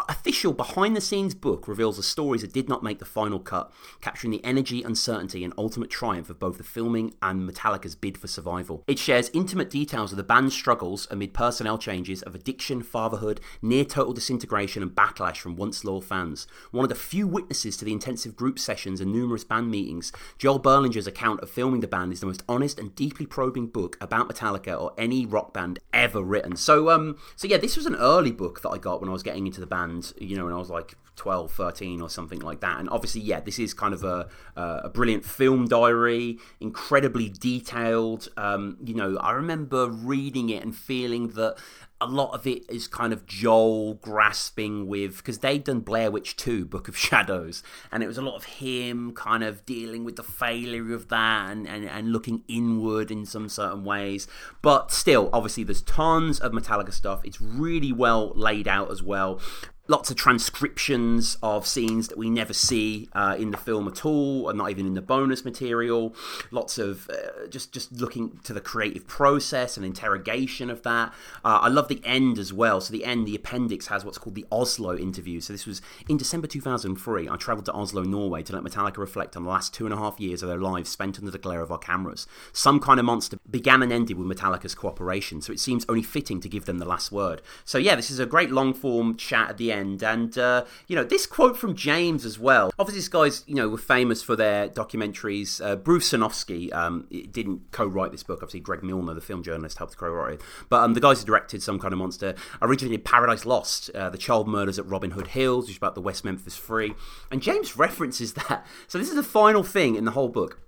[0.07, 3.71] official behind the scenes book reveals the stories that did not make the final cut,
[4.01, 8.27] capturing the energy, uncertainty, and ultimate triumph of both the filming and Metallica's bid for
[8.27, 8.83] survival.
[8.87, 13.83] It shares intimate details of the band's struggles amid personnel changes of addiction, fatherhood, near
[13.83, 16.47] total disintegration, and backlash from once loyal fans.
[16.71, 20.59] One of the few witnesses to the intensive group sessions and numerous band meetings, Joel
[20.59, 24.29] Berlinger's account of filming the band is the most honest and deeply probing book about
[24.29, 26.55] Metallica or any rock band ever written.
[26.55, 29.23] So, um, so yeah, this was an early book that I got when I was
[29.23, 29.88] getting into the band
[30.19, 32.79] you know when I was like 12 13 or something like that.
[32.79, 38.29] And obviously yeah this is kind of a, a brilliant film diary incredibly detailed.
[38.37, 41.57] Um, you know I remember reading it and feeling that
[42.01, 46.37] a lot of it is kind of Joel grasping with because they'd done Blair Witch
[46.37, 50.15] 2 Book of Shadows and it was a lot of him kind of dealing with
[50.15, 54.25] the failure of that and, and, and looking inward in some certain ways.
[54.61, 57.19] But still obviously there's tons of Metallica stuff.
[57.25, 59.41] It's really well laid out as well
[59.89, 64.47] lots of transcriptions of scenes that we never see uh, in the film at all,
[64.47, 66.15] and not even in the bonus material.
[66.51, 71.09] Lots of uh, just just looking to the creative process and interrogation of that.
[71.43, 72.79] Uh, I love the end as well.
[72.79, 75.41] So the end, the appendix has what's called the Oslo interview.
[75.41, 77.27] So this was in December 2003.
[77.27, 79.97] I travelled to Oslo, Norway, to let Metallica reflect on the last two and a
[79.97, 82.27] half years of their lives spent under the glare of our cameras.
[82.53, 86.39] Some kind of monster began and ended with Metallica's cooperation, so it seems only fitting
[86.41, 87.41] to give them the last word.
[87.65, 90.03] So yeah, this is a great long form chat at the end end.
[90.03, 92.71] And, uh, you know, this quote from James as well.
[92.77, 95.63] Obviously, these guys, you know, were famous for their documentaries.
[95.63, 98.39] Uh, Bruce Sinofsky um, didn't co write this book.
[98.41, 100.41] Obviously, Greg Milner, the film journalist, helped co write it.
[100.69, 104.09] But um, the guys who directed Some Kind of Monster originally did Paradise Lost, uh,
[104.09, 106.93] the child murders at Robin Hood Hills, which is about the West Memphis Three.
[107.31, 108.65] And James references that.
[108.87, 110.59] So this is the final thing in the whole book.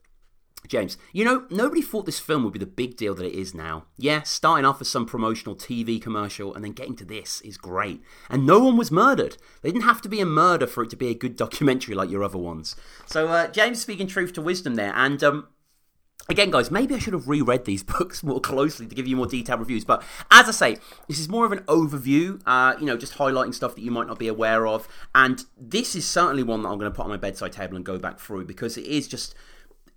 [0.67, 3.53] James, you know, nobody thought this film would be the big deal that it is
[3.53, 3.85] now.
[3.97, 8.01] Yeah, starting off as some promotional TV commercial and then getting to this is great.
[8.29, 9.37] And no one was murdered.
[9.61, 12.09] They didn't have to be a murder for it to be a good documentary like
[12.09, 12.75] your other ones.
[13.05, 14.93] So, uh, James speaking truth to wisdom there.
[14.95, 15.47] And, um,
[16.29, 19.25] Again, guys, maybe I should have reread these books more closely to give you more
[19.25, 19.83] detailed reviews.
[19.83, 23.53] But as I say, this is more of an overview, uh, you know, just highlighting
[23.53, 24.87] stuff that you might not be aware of.
[25.15, 27.83] And this is certainly one that I'm going to put on my bedside table and
[27.83, 29.35] go back through because it is just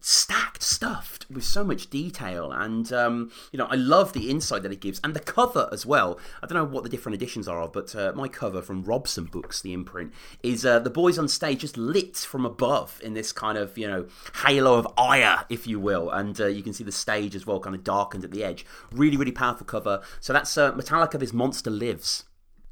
[0.06, 4.70] stacked, stuffed with so much detail, and um, you know I love the insight that
[4.70, 6.20] it gives, and the cover as well.
[6.42, 9.24] I don't know what the different editions are of, but uh, my cover from Robson
[9.24, 10.12] Books, the imprint,
[10.42, 13.88] is uh, the boys on stage just lit from above in this kind of you
[13.88, 14.06] know
[14.44, 17.58] halo of ire, if you will, and uh, you can see the stage as well,
[17.58, 18.66] kind of darkened at the edge.
[18.92, 20.02] Really, really powerful cover.
[20.20, 21.18] So that's uh, Metallica.
[21.18, 22.24] This monster lives.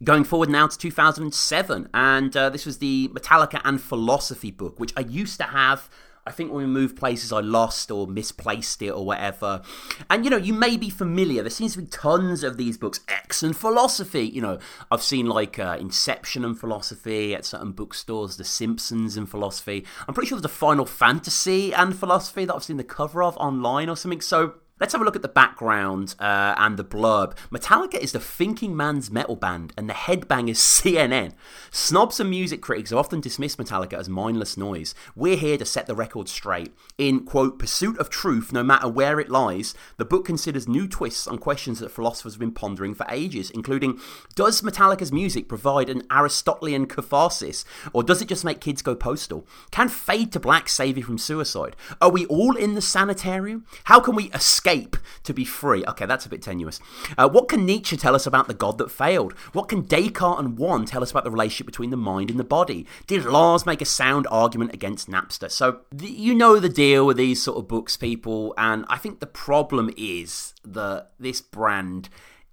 [0.05, 4.93] Going forward now to 2007, and uh, this was the Metallica and Philosophy book, which
[4.97, 5.89] I used to have
[6.25, 9.63] I think when we moved places, I lost or misplaced it or whatever.
[10.09, 11.43] And you know, you may be familiar.
[11.43, 13.01] There seems to be tons of these books.
[13.09, 14.23] X and philosophy.
[14.23, 14.59] You know,
[14.91, 18.37] I've seen like uh, Inception and philosophy at certain bookstores.
[18.37, 19.85] The Simpsons and philosophy.
[20.07, 23.37] I'm pretty sure there's a Final Fantasy and philosophy that I've seen the cover of
[23.39, 24.21] online or something.
[24.21, 27.37] So Let's have a look at the background uh, and the blurb.
[27.53, 31.35] Metallica is the thinking man's metal band, and the headbang is CNN.
[31.71, 34.93] Snobs and music critics have often dismissed Metallica as mindless noise.
[35.15, 36.75] We're here to set the record straight.
[36.99, 41.29] In, quote, pursuit of truth, no matter where it lies, the book considers new twists
[41.29, 44.01] on questions that philosophers have been pondering for ages, including
[44.35, 49.47] Does Metallica's music provide an Aristotelian catharsis, or does it just make kids go postal?
[49.71, 51.77] Can Fade to Black save you from suicide?
[52.01, 53.65] Are we all in the sanitarium?
[53.85, 54.72] How can we escape?
[54.73, 55.85] Escape to be free.
[55.87, 56.81] Okay, that's a bit tenuous.
[57.17, 59.33] Uh, what can Nietzsche tell us about the God that failed?
[59.53, 62.45] What can Descartes and One tell us about the relationship between the mind and the
[62.45, 62.87] body?
[63.07, 65.51] Did Lars make a sound argument against Napster?
[65.51, 69.27] So, you know the deal with these sort of books, people, and I think the
[69.27, 72.09] problem is that this brand,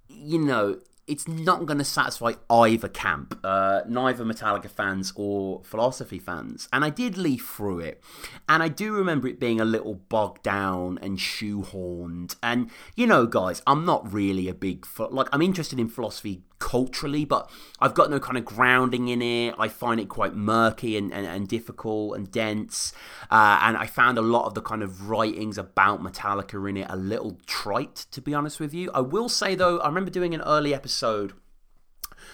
[0.08, 0.78] you know,
[1.10, 6.68] it's not going to satisfy either camp, uh, neither Metallica fans or philosophy fans.
[6.72, 8.02] And I did leaf through it,
[8.48, 12.36] and I do remember it being a little bogged down and shoehorned.
[12.42, 17.24] And you know, guys, I'm not really a big like I'm interested in philosophy culturally,
[17.24, 19.54] but I've got no kind of grounding in it.
[19.58, 22.92] I find it quite murky and, and, and difficult and dense.
[23.30, 26.86] Uh, and I found a lot of the kind of writings about Metallica in it
[26.88, 28.92] a little trite, to be honest with you.
[28.94, 31.32] I will say, though, I remember doing an early episode.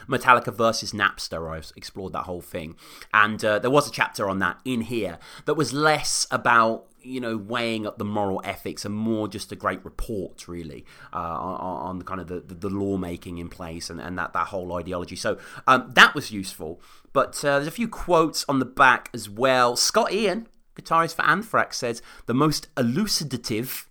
[0.09, 1.51] Metallica versus Napster.
[1.51, 2.77] I've explored that whole thing,
[3.13, 7.21] and uh, there was a chapter on that in here that was less about you
[7.21, 12.01] know, weighing up the moral ethics and more just a great report, really, uh, on,
[12.01, 15.17] on, kind of the, the, the lawmaking in place and, and that, that whole ideology.
[15.17, 16.81] So um, that was useful.
[17.13, 19.77] But uh, there's a few quotes on the back as well.
[19.77, 23.87] Scott Ian, guitarist for Anthrax, says the most elucidative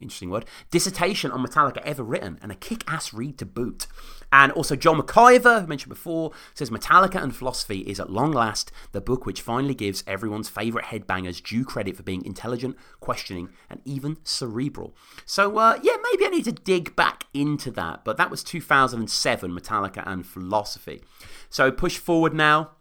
[0.00, 3.88] interesting word, dissertation on Metallica ever written, and a kick ass read to boot.
[4.30, 8.70] And also, John McIver, who mentioned before, says Metallica and Philosophy is at long last
[8.92, 13.80] the book which finally gives everyone's favourite headbangers due credit for being intelligent, questioning, and
[13.84, 14.94] even cerebral.
[15.24, 19.50] So, uh, yeah, maybe I need to dig back into that, but that was 2007,
[19.50, 21.02] Metallica and Philosophy.
[21.48, 22.72] So, push forward now.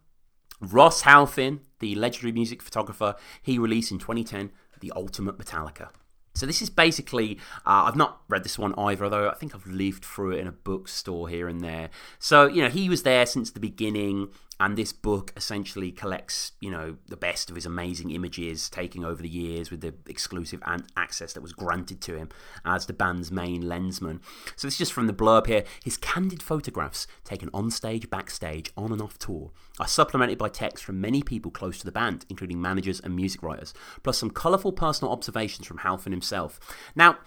[0.59, 5.89] Ross Halfin, the legendary music photographer, he released in 2010 The Ultimate Metallica.
[6.37, 9.65] So this is basically, uh, I've not read this one either, although I think I've
[9.65, 11.89] leafed through it in a bookstore here and there.
[12.19, 16.71] So, you know, he was there since the beginning and this book essentially collects you
[16.71, 20.61] know the best of his amazing images taking over the years with the exclusive
[20.95, 22.29] access that was granted to him
[22.65, 24.19] as the band's main lensman.
[24.55, 25.63] So this is just from the blurb here.
[25.83, 30.83] His candid photographs taken on stage backstage on and off tour are supplemented by text
[30.83, 34.71] from many people close to the band including managers and music writers plus some colourful
[34.71, 36.59] personal observations from halfin himself.
[36.95, 37.17] Now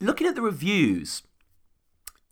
[0.00, 1.22] looking at the reviews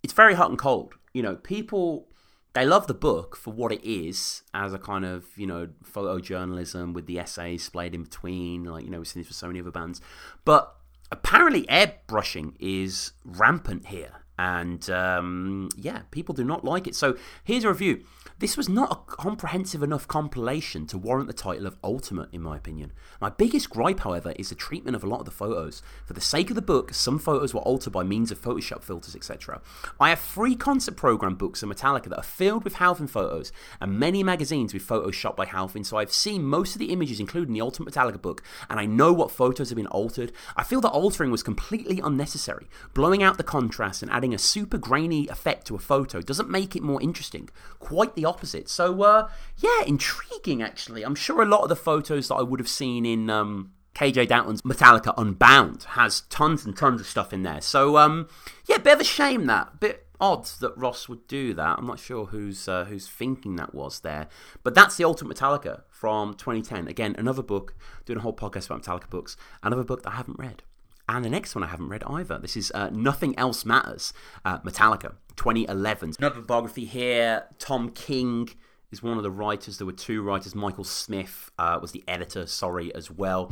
[0.02, 0.94] it's very hot and cold.
[1.12, 2.09] You know people
[2.52, 6.92] they love the book for what it is as a kind of you know photojournalism
[6.92, 9.60] with the essays splayed in between like you know we've seen this for so many
[9.60, 10.00] other bands.
[10.44, 10.74] But
[11.12, 16.94] apparently airbrushing is rampant here and um, yeah people do not like it.
[16.94, 18.04] So here's a review
[18.40, 22.56] this was not a comprehensive enough compilation to warrant the title of Ultimate, in my
[22.56, 22.90] opinion.
[23.20, 25.82] My biggest gripe, however, is the treatment of a lot of the photos.
[26.06, 29.14] For the sake of the book, some photos were altered by means of Photoshop filters,
[29.14, 29.60] etc.
[30.00, 33.98] I have three concert program books of Metallica that are filled with Halfin photos, and
[33.98, 37.48] many magazines with photos shot by Halfin, so I've seen most of the images included
[37.48, 40.32] in the Ultimate Metallica book, and I know what photos have been altered.
[40.56, 42.68] I feel that altering was completely unnecessary.
[42.94, 46.74] Blowing out the contrast and adding a super grainy effect to a photo doesn't make
[46.74, 47.50] it more interesting.
[47.78, 48.68] Quite the opposite.
[48.68, 51.02] So, uh, yeah, intriguing actually.
[51.02, 54.28] I'm sure a lot of the photos that I would have seen in um, KJ
[54.28, 57.60] Doughton's Metallica Unbound has tons and tons of stuff in there.
[57.60, 58.28] So, um,
[58.66, 59.80] yeah, bit of a shame that.
[59.80, 61.78] Bit odd that Ross would do that.
[61.78, 64.28] I'm not sure who's uh, who's thinking that was there,
[64.62, 66.88] but that's the Ultimate Metallica from 2010.
[66.88, 67.74] Again, another book.
[68.04, 69.36] Doing a whole podcast about Metallica books.
[69.62, 70.62] Another book that I haven't read.
[71.08, 72.38] And the next one I haven't read either.
[72.38, 74.12] This is uh, Nothing Else Matters,
[74.44, 76.12] uh, Metallica, 2011.
[76.18, 77.44] Another biography here.
[77.58, 78.50] Tom King
[78.92, 79.78] is one of the writers.
[79.78, 80.54] There were two writers.
[80.54, 83.50] Michael Smith uh, was the editor, sorry, as well.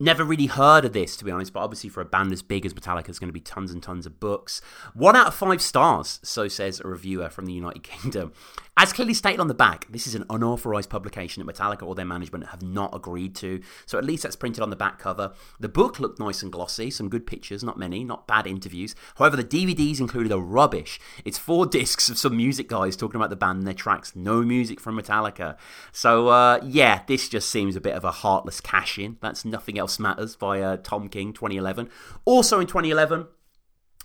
[0.00, 2.66] Never really heard of this, to be honest, but obviously for a band as big
[2.66, 4.60] as Metallica, there's going to be tons and tons of books.
[4.94, 8.32] One out of five stars, so says a reviewer from the United Kingdom.
[8.74, 12.06] As clearly stated on the back, this is an unauthorized publication that Metallica or their
[12.06, 15.34] management have not agreed to, so at least that's printed on the back cover.
[15.60, 18.94] The book looked nice and glossy, some good pictures, not many, not bad interviews.
[19.16, 20.98] However, the DVDs included a rubbish.
[21.22, 24.40] It's four discs of some music guys talking about the band and their tracks, no
[24.40, 25.58] music from Metallica.
[25.92, 29.18] So, uh, yeah, this just seems a bit of a heartless cash in.
[29.20, 31.88] That's Nothing Else Matters by uh, Tom King, 2011.
[32.24, 33.26] Also in 2011,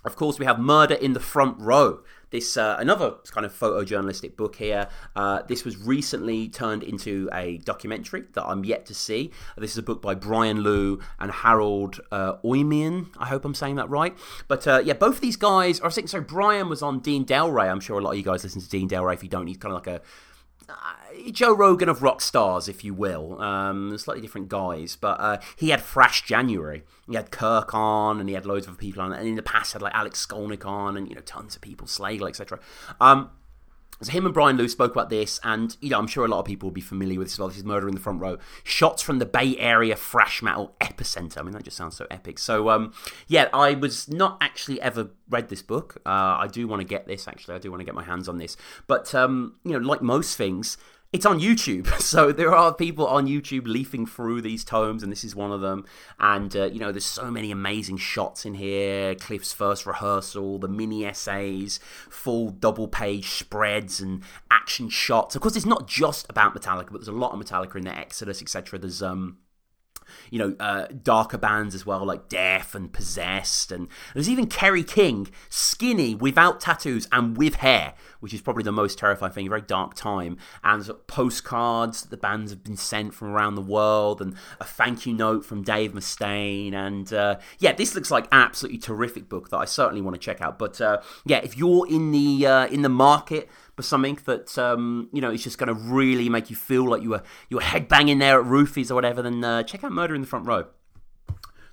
[0.04, 2.00] of course, we have Murder in the Front Row.
[2.30, 4.88] This uh, another kind of photojournalistic book here.
[5.16, 9.32] Uh, this was recently turned into a documentary that I'm yet to see.
[9.56, 13.08] This is a book by Brian Lew and Harold uh, Oimoen.
[13.18, 14.16] I hope I'm saying that right.
[14.46, 15.80] But uh, yeah, both of these guys.
[15.80, 16.20] I think so.
[16.20, 17.70] Brian was on Dean Delray.
[17.70, 19.14] I'm sure a lot of you guys listen to Dean Delray.
[19.14, 20.02] If you don't, he's kind of like a
[21.32, 23.40] Joe Rogan of rock stars, if you will.
[23.40, 26.84] Um, slightly different guys, but uh, he had Thrash January.
[27.06, 29.12] He had Kirk on, and he had loads of people on.
[29.12, 31.86] And in the past, had like Alex Skolnick on, and you know, tons of people,
[31.86, 32.60] Slagel, etc.
[33.00, 33.30] Um,
[34.00, 36.38] so him and Brian Lew spoke about this, and you know I'm sure a lot
[36.38, 37.38] of people will be familiar with this.
[37.38, 38.38] Well, this is Murder in the Front Row.
[38.62, 41.38] Shots from the Bay Area thrash metal epicenter.
[41.38, 42.38] I mean, that just sounds so epic.
[42.38, 42.92] So um,
[43.26, 46.00] yeah, I was not actually ever read this book.
[46.06, 47.26] Uh, I do want to get this.
[47.26, 48.56] Actually, I do want to get my hands on this.
[48.86, 50.78] But um, you know, like most things,
[51.12, 51.86] it's on YouTube.
[52.08, 55.60] So there are people on YouTube leafing through these tomes, and this is one of
[55.60, 55.84] them.
[56.18, 60.68] And, uh, you know, there's so many amazing shots in here Cliff's first rehearsal, the
[60.68, 65.36] mini essays, full double page spreads, and action shots.
[65.36, 67.98] Of course, it's not just about Metallica, but there's a lot of Metallica in there,
[67.98, 68.78] Exodus, etc.
[68.78, 69.36] There's, um,
[70.30, 73.72] you know, uh, darker bands as well, like Death and Possessed.
[73.72, 78.72] And there's even Kerry King, skinny, without tattoos, and with hair, which is probably the
[78.72, 79.46] most terrifying thing.
[79.46, 80.38] A very dark time.
[80.64, 85.06] And postcards that the bands have been sent from around the world, and a thank
[85.06, 86.72] you note from Dave Mustaine.
[86.72, 90.40] And uh, yeah, this looks like absolutely terrific book that I certainly want to check
[90.40, 90.58] out.
[90.58, 95.08] But uh, yeah, if you're in the uh, in the market for something that um,
[95.12, 97.62] you know is just going to really make you feel like you were you were
[97.62, 100.64] headbanging there at Ruthie's or whatever, then uh, check out Murder in the Front Row.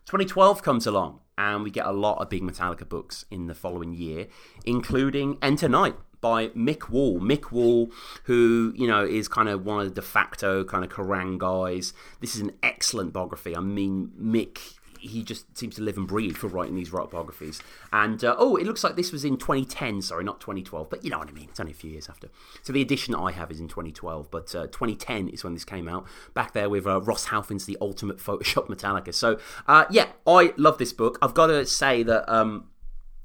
[0.06, 3.92] 2012 comes along, and we get a lot of big Metallica books in the following
[3.92, 4.28] year,
[4.68, 7.20] including Enter Night by Mick Wall.
[7.20, 7.90] Mick Wall,
[8.26, 11.92] who, you know, is kind of one of the de facto kind of Kerrang guys.
[12.22, 13.58] This is an excellent biography.
[13.58, 14.75] I mean, Mick
[15.08, 17.62] he just seems to live and breathe for writing these rock biographies.
[17.92, 20.02] And uh, oh, it looks like this was in 2010.
[20.02, 21.48] Sorry, not 2012, but you know what I mean.
[21.50, 22.30] It's only a few years after.
[22.64, 25.88] So the edition I have is in 2012, but uh, 2010 is when this came
[25.88, 26.06] out.
[26.34, 29.14] Back there with uh, Ross Halfin's The Ultimate Photoshop Metallica.
[29.14, 31.18] So uh, yeah, I love this book.
[31.22, 32.70] I've got to say that um,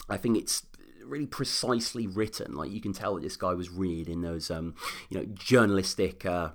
[0.08, 0.64] I think it's
[1.04, 2.54] really precisely written.
[2.54, 4.74] Like you can tell that this guy was reading those, um,
[5.08, 6.50] you know, journalistic uh,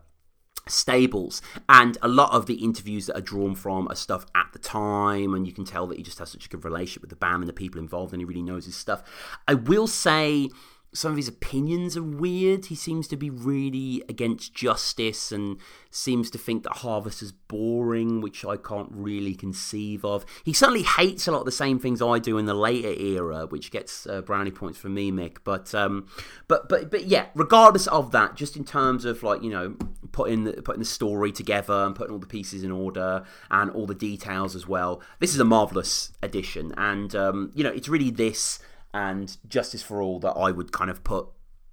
[0.68, 1.42] stables.
[1.70, 5.34] And a lot of the interviews that are drawn from are stuff at the time
[5.34, 7.42] and you can tell that he just has such a good relationship with the band
[7.42, 9.04] and the people involved and he really knows his stuff.
[9.48, 10.50] I will say
[10.96, 12.68] some of his opinions are weird.
[12.68, 15.58] He seems to be really against justice and
[15.92, 20.26] seems to think that Harvest is boring, which I can't really conceive of.
[20.44, 23.46] He certainly hates a lot of the same things I do in the later era,
[23.46, 25.38] which gets uh, brownie points for me, Mick.
[25.44, 26.08] But um,
[26.48, 29.76] but but but yeah, regardless of that, just in terms of like you know
[30.12, 33.86] putting the, putting the story together and putting all the pieces in order and all
[33.86, 38.12] the details as well, this is a marvelous edition, and um, you know it's really
[38.12, 38.60] this
[38.96, 41.28] and Justice for All that I would kind of put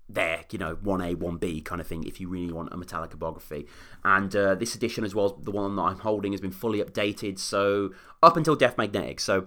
[0.09, 3.69] there, you know, 1A, 1B kind of thing if you really want a Metallica biography.
[4.05, 6.83] And uh, this edition as well, as the one that I'm holding, has been fully
[6.83, 7.39] updated.
[7.39, 7.93] So
[8.25, 9.21] up until Death Magnetic.
[9.21, 9.47] So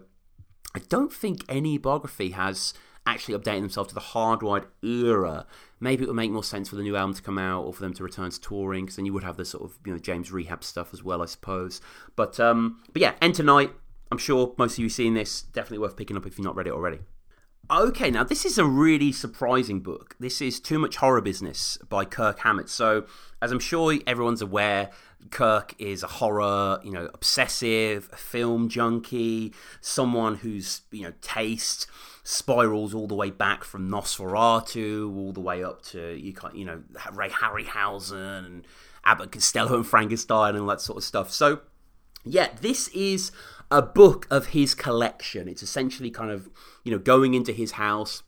[0.74, 2.74] I don't think any biography has
[3.06, 5.46] actually updated themselves to the hardwired era.
[5.82, 7.82] Maybe it would make more sense for the new album to come out or for
[7.82, 10.00] them to return to touring, because then you would have the sort of you know
[10.00, 11.82] James Rehab stuff as well, I suppose.
[12.16, 13.72] But um, but yeah, Enter Night.
[14.12, 15.42] I'm sure most of you seen this.
[15.42, 17.00] Definitely worth picking up if you've not read it already.
[17.72, 20.16] Okay, now this is a really surprising book.
[20.20, 22.70] This is Too Much Horror Business by Kirk Hammett.
[22.70, 23.06] So,
[23.42, 24.92] as I'm sure everyone's aware,
[25.32, 29.52] Kirk is a horror, you know, obsessive, film junkie,
[29.82, 31.88] someone whose, you know, taste
[32.24, 36.66] spirals all the way back from Nosferatu all the way up to you can, you
[36.66, 38.68] know Ray Harryhausen and
[39.04, 41.32] Abbott Costello and Frankenstein and all that sort of stuff.
[41.32, 41.62] So
[42.26, 43.32] yeah, this is
[43.72, 45.48] a book of his collection.
[45.48, 46.50] It's essentially kind of
[46.84, 48.24] you know going into his house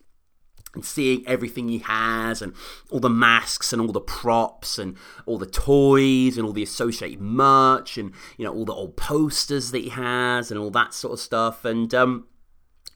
[0.74, 2.52] and seeing everything he has and
[2.90, 7.20] all the masks and all the props and all the toys and all the associated
[7.20, 11.14] merch and you know all the old posters that he has and all that sort
[11.14, 12.26] of stuff and um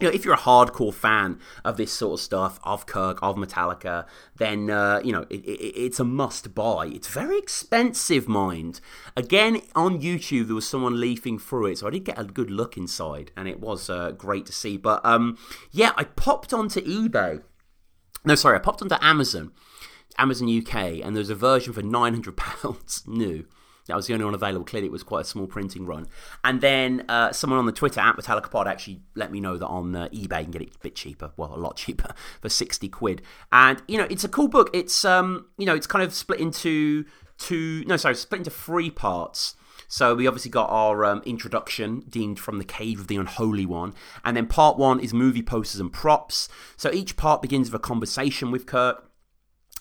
[0.00, 3.36] you know, if you're a hardcore fan of this sort of stuff, of Kirk, of
[3.36, 6.86] Metallica, then uh, you know it, it, it's a must buy.
[6.86, 8.80] It's very expensive, mind.
[9.16, 12.50] Again, on YouTube, there was someone leafing through it, so I did get a good
[12.50, 14.76] look inside, and it was uh, great to see.
[14.76, 15.38] But um,
[15.70, 17.42] yeah, I popped onto eBay.
[18.24, 19.52] No, sorry, I popped onto Amazon,
[20.18, 20.74] Amazon UK,
[21.04, 23.46] and there's a version for nine hundred pounds new.
[23.86, 24.64] That was the only one available.
[24.64, 26.06] Clearly, it was quite a small printing run.
[26.44, 29.66] And then uh, someone on the Twitter at Metallica Pod actually let me know that
[29.66, 32.48] on uh, eBay you can get it a bit cheaper, well, a lot cheaper for
[32.48, 33.22] sixty quid.
[33.50, 34.70] And you know, it's a cool book.
[34.72, 37.04] It's um, you know, it's kind of split into
[37.38, 39.56] two, no, sorry, split into three parts.
[39.88, 43.92] So we obviously got our um, introduction, deemed from the Cave of the Unholy One,
[44.24, 46.48] and then part one is movie posters and props.
[46.78, 49.11] So each part begins with a conversation with Kirk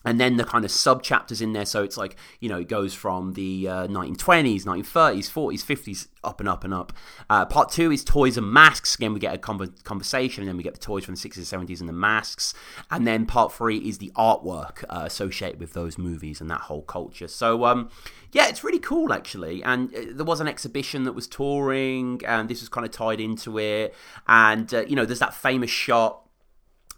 [0.03, 2.67] and then the kind of sub chapters in there so it's like you know it
[2.67, 6.93] goes from the uh, 1920s 1930s 40s 50s up and up and up.
[7.29, 8.95] Uh, part two is toys and masks.
[8.95, 11.79] Again we get a conversation and then we get the toys from the 60s 70s
[11.79, 12.53] and the masks.
[12.89, 16.83] And then part three is the artwork uh, associated with those movies and that whole
[16.83, 17.27] culture.
[17.27, 17.89] So um,
[18.31, 19.63] yeah it's really cool actually.
[19.63, 23.19] And uh, there was an exhibition that was touring and this was kind of tied
[23.19, 23.95] into it.
[24.27, 26.20] And uh, you know there's that famous shot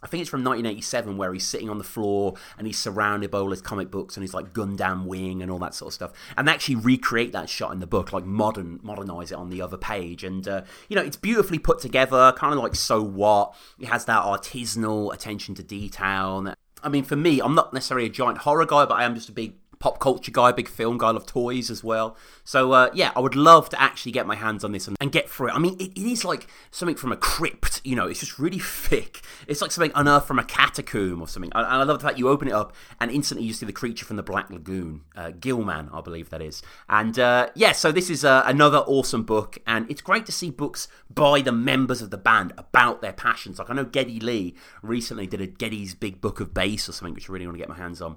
[0.03, 3.39] I think it's from 1987 where he's sitting on the floor and he's surrounded by
[3.39, 6.11] all his comic books and he's like Gundam Wing and all that sort of stuff.
[6.35, 9.61] And they actually recreate that shot in the book, like modern, modernize it on the
[9.61, 10.23] other page.
[10.25, 13.55] And, uh, you know, it's beautifully put together, kind of like So What.
[13.79, 16.53] It has that artisanal attention to detail.
[16.83, 19.29] I mean, for me, I'm not necessarily a giant horror guy, but I am just
[19.29, 22.15] a big pop culture guy, big film guy, I love toys as well.
[22.45, 25.11] So uh, yeah, I would love to actually get my hands on this and, and
[25.11, 25.55] get through it.
[25.55, 28.07] I mean, it, it is like something from a crypt, you know.
[28.07, 29.19] It's just really thick.
[29.45, 31.51] It's like something unearthed from a catacomb or something.
[31.53, 34.05] And I love the fact you open it up and instantly you see the creature
[34.05, 36.61] from the Black Lagoon, uh, Gillman, I believe that is.
[36.88, 40.49] And uh, yeah, so this is uh, another awesome book, and it's great to see
[40.49, 43.59] books by the members of the band about their passions.
[43.59, 47.13] Like I know Geddy Lee recently did a Geddy's Big Book of Bass or something,
[47.13, 48.15] which I really want to get my hands on.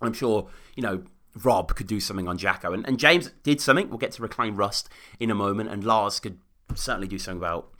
[0.00, 1.02] I'm sure, you know,
[1.42, 2.74] Rob could do something on Jaco.
[2.74, 3.88] And, and James did something.
[3.88, 4.88] We'll get to Reclaimed Rust
[5.18, 5.70] in a moment.
[5.70, 6.38] And Lars could
[6.74, 7.70] certainly do something about,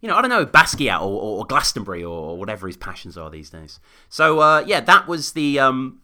[0.00, 3.50] you know, I don't know, Basquiat or, or, Glastonbury or whatever his passions are these
[3.50, 3.80] days.
[4.08, 6.00] So, uh, yeah, that was the um,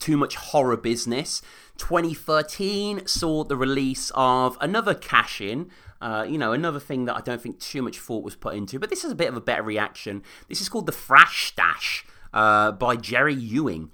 [0.00, 1.42] Too Much Horror Business.
[1.78, 5.70] 2013 saw the release of another cash in.
[6.00, 8.80] Uh, you know, another thing that I don't think too much thought was put into,
[8.80, 10.22] but this is a bit of a better reaction.
[10.48, 12.04] This is called The Thrash Stash
[12.34, 13.90] uh, by Jerry Ewing.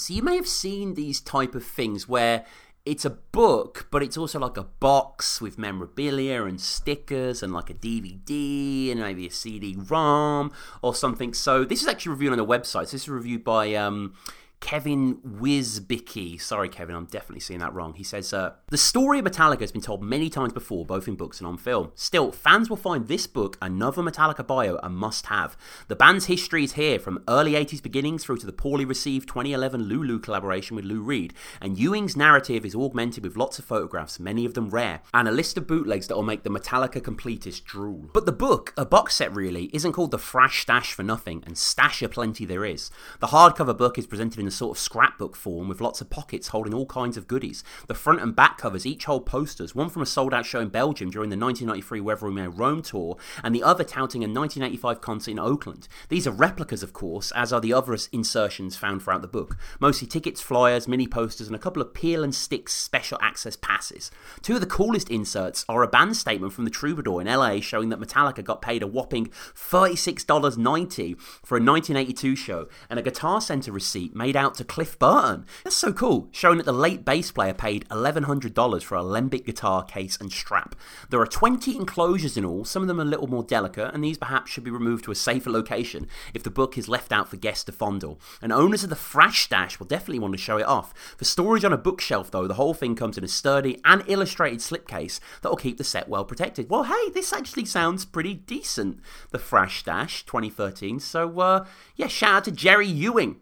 [0.00, 2.44] So you may have seen these type of things where
[2.86, 7.68] it's a book, but it's also like a box with memorabilia and stickers and like
[7.68, 10.50] a DVD and maybe a CD-ROM
[10.82, 11.34] or something.
[11.34, 12.86] So this is actually reviewed on the website.
[12.86, 14.14] So this is reviewed by um,
[14.60, 16.40] Kevin Wizbicki.
[16.40, 17.94] Sorry, Kevin, I'm definitely seeing that wrong.
[17.94, 21.16] He says, uh, The story of Metallica has been told many times before, both in
[21.16, 21.90] books and on film.
[21.94, 25.56] Still, fans will find this book, another Metallica bio, a must have.
[25.88, 29.84] The band's history is here, from early 80s beginnings through to the poorly received 2011
[29.84, 31.34] Lulu collaboration with Lou Reed.
[31.60, 35.32] And Ewing's narrative is augmented with lots of photographs, many of them rare, and a
[35.32, 38.10] list of bootlegs that will make the Metallica completist drool.
[38.12, 41.56] But the book, a box set really, isn't called the Thrash Stash for nothing, and
[41.56, 42.90] stash a plenty there is.
[43.20, 46.48] The hardcover book is presented in a sort of scrapbook form with lots of pockets
[46.48, 47.62] holding all kinds of goodies.
[47.86, 50.68] The front and back covers each hold posters, one from a sold out show in
[50.68, 55.00] Belgium during the 1993 Wherever We May Roam tour, and the other touting a 1985
[55.00, 55.88] concert in Oakland.
[56.08, 59.56] These are replicas, of course, as are the other insertions found throughout the book.
[59.78, 64.10] Mostly tickets, flyers, mini posters, and a couple of peel and sticks special access passes.
[64.42, 67.88] Two of the coolest inserts are a band statement from the Troubadour in LA showing
[67.90, 73.72] that Metallica got paid a whopping $36.90 for a 1982 show, and a Guitar Center
[73.72, 75.44] receipt made out to Cliff Burton.
[75.62, 79.84] That's so cool, showing that the late bass player paid $1,100 for a Alembic guitar
[79.84, 80.74] case and strap.
[81.10, 84.18] There are 20 enclosures in all, some of them a little more delicate, and these
[84.18, 87.36] perhaps should be removed to a safer location if the book is left out for
[87.36, 88.18] guests to fondle.
[88.40, 90.94] And owners of the Thrash Stash will definitely want to show it off.
[91.16, 94.60] For storage on a bookshelf, though, the whole thing comes in a sturdy and illustrated
[94.60, 96.70] slipcase that will keep the set well protected.
[96.70, 99.00] Well, hey, this actually sounds pretty decent.
[99.30, 100.98] The Thrash Stash 2013.
[101.00, 101.66] So, uh,
[101.96, 103.36] yeah, shout out to Jerry Ewing.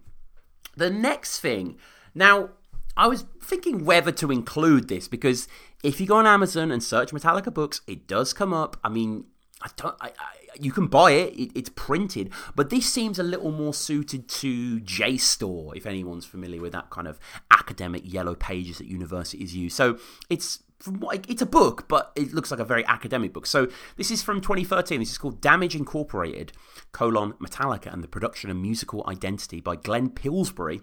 [0.78, 1.76] The next thing.
[2.14, 2.50] Now,
[2.96, 5.48] I was thinking whether to include this because
[5.82, 8.76] if you go on Amazon and search Metallica books, it does come up.
[8.82, 9.24] I mean,
[9.60, 9.96] I don't.
[10.00, 13.74] I, I, you can buy it, it, it's printed, but this seems a little more
[13.74, 17.20] suited to JSTOR, if anyone's familiar with that kind of
[17.50, 19.74] academic yellow pages that universities use.
[19.74, 19.98] So
[20.28, 23.46] it's from what it's a book, but it looks like a very academic book.
[23.46, 25.00] So this is from 2013.
[25.00, 26.52] This is called Damage Incorporated:
[26.92, 30.82] colon Metallica and the Production and Musical Identity by Glenn Pillsbury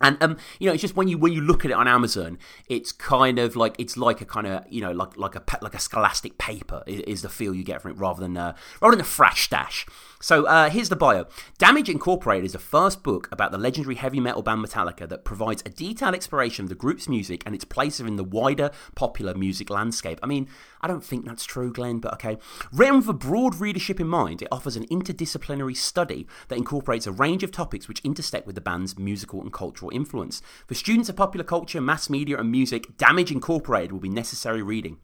[0.00, 2.38] and um, you know, it's just when you when you look at it on Amazon,
[2.68, 5.74] it's kind of like it's like a kind of you know like like a like
[5.74, 8.96] a scholastic paper is, is the feel you get from it rather than uh, rather
[8.96, 9.86] than a Stash.
[10.20, 11.26] So uh, here's the bio.
[11.58, 15.62] Damage Incorporated is the first book about the legendary heavy metal band Metallica that provides
[15.64, 19.70] a detailed exploration of the group's music and its place in the wider popular music
[19.70, 20.18] landscape.
[20.20, 20.48] I mean,
[20.80, 22.38] I don't think that's true, Glenn, but okay.
[22.72, 27.12] Written with a broad readership in mind, it offers an interdisciplinary study that incorporates a
[27.12, 30.42] range of topics which intersect with the band's musical and cultural influence.
[30.66, 34.98] For students of popular culture, mass media, and music, Damage Incorporated will be necessary reading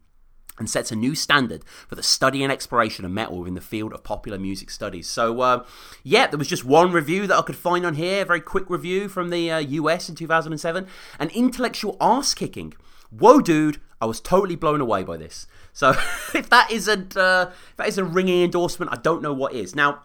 [0.58, 3.92] and sets a new standard for the study and exploration of metal within the field
[3.92, 5.08] of popular music studies.
[5.08, 5.64] So, uh,
[6.02, 8.70] yeah, there was just one review that I could find on here, a very quick
[8.70, 10.86] review from the uh, US in 2007.
[11.18, 12.74] An intellectual ass kicking.
[13.10, 15.46] Whoa, dude, I was totally blown away by this.
[15.72, 15.90] So,
[16.34, 19.74] if that isn't uh, if that is a ringing endorsement, I don't know what is.
[19.74, 20.02] Now,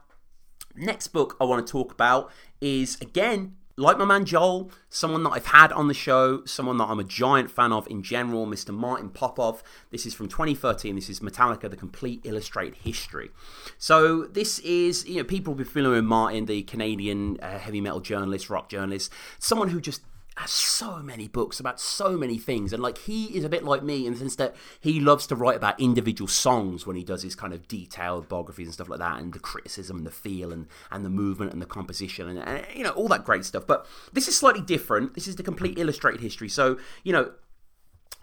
[0.76, 5.30] next book I want to talk about is again like my man Joel, someone that
[5.30, 8.74] I've had on the show, someone that I'm a giant fan of in general, Mr.
[8.74, 9.64] Martin Popoff.
[9.90, 10.96] This is from 2013.
[10.96, 13.32] This is Metallica, the complete illustrated history.
[13.78, 17.80] So this is, you know, people will be familiar with Martin, the Canadian uh, heavy
[17.80, 20.02] metal journalist, rock journalist, someone who just
[20.40, 23.84] has so many books about so many things and like he is a bit like
[23.84, 27.24] me in the sense that he loves to write about individual songs when he does
[27.24, 30.54] his kind of detailed biographies and stuff like that and the criticism and the feel
[30.54, 33.68] and, and the movement and the composition and, and you know all that great stuff.
[33.68, 35.14] But this is slightly different.
[35.14, 36.50] This is the complete illustrated history.
[36.50, 37.32] So you know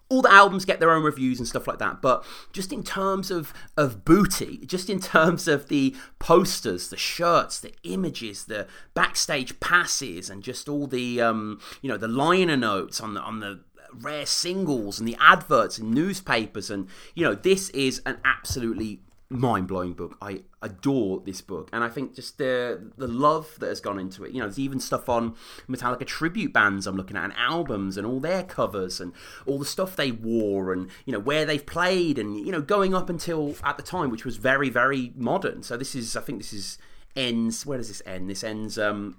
[0.09, 3.31] all the albums get their own reviews and stuff like that but just in terms
[3.31, 9.59] of of booty just in terms of the posters the shirts the images the backstage
[9.61, 13.61] passes and just all the um, you know the liner notes on the on the
[14.01, 19.67] rare singles and the adverts and newspapers and you know this is an absolutely mind
[19.67, 20.17] blowing book.
[20.21, 24.25] I adore this book, and I think just the the love that has gone into
[24.25, 24.33] it.
[24.33, 25.35] You know, there's even stuff on
[25.69, 29.13] Metallica tribute bands I'm looking at, and albums, and all their covers, and
[29.47, 32.95] all the stuff they wore, and you know where they've played, and you know going
[32.95, 35.63] up until at the time, which was very very modern.
[35.63, 36.79] So this is, I think, this is
[37.17, 37.67] ends.
[37.67, 38.31] Where does this end?
[38.31, 38.79] This ends.
[38.79, 39.19] Um,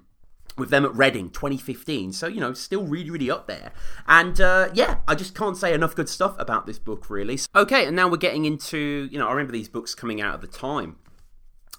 [0.58, 2.12] with them at Reading 2015.
[2.12, 3.72] So, you know, still really, really up there.
[4.06, 7.38] And uh, yeah, I just can't say enough good stuff about this book, really.
[7.54, 10.40] Okay, and now we're getting into, you know, I remember these books coming out at
[10.40, 10.96] the time.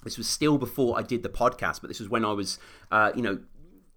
[0.03, 2.57] This was still before I did the podcast, but this was when I was,
[2.91, 3.39] uh, you know,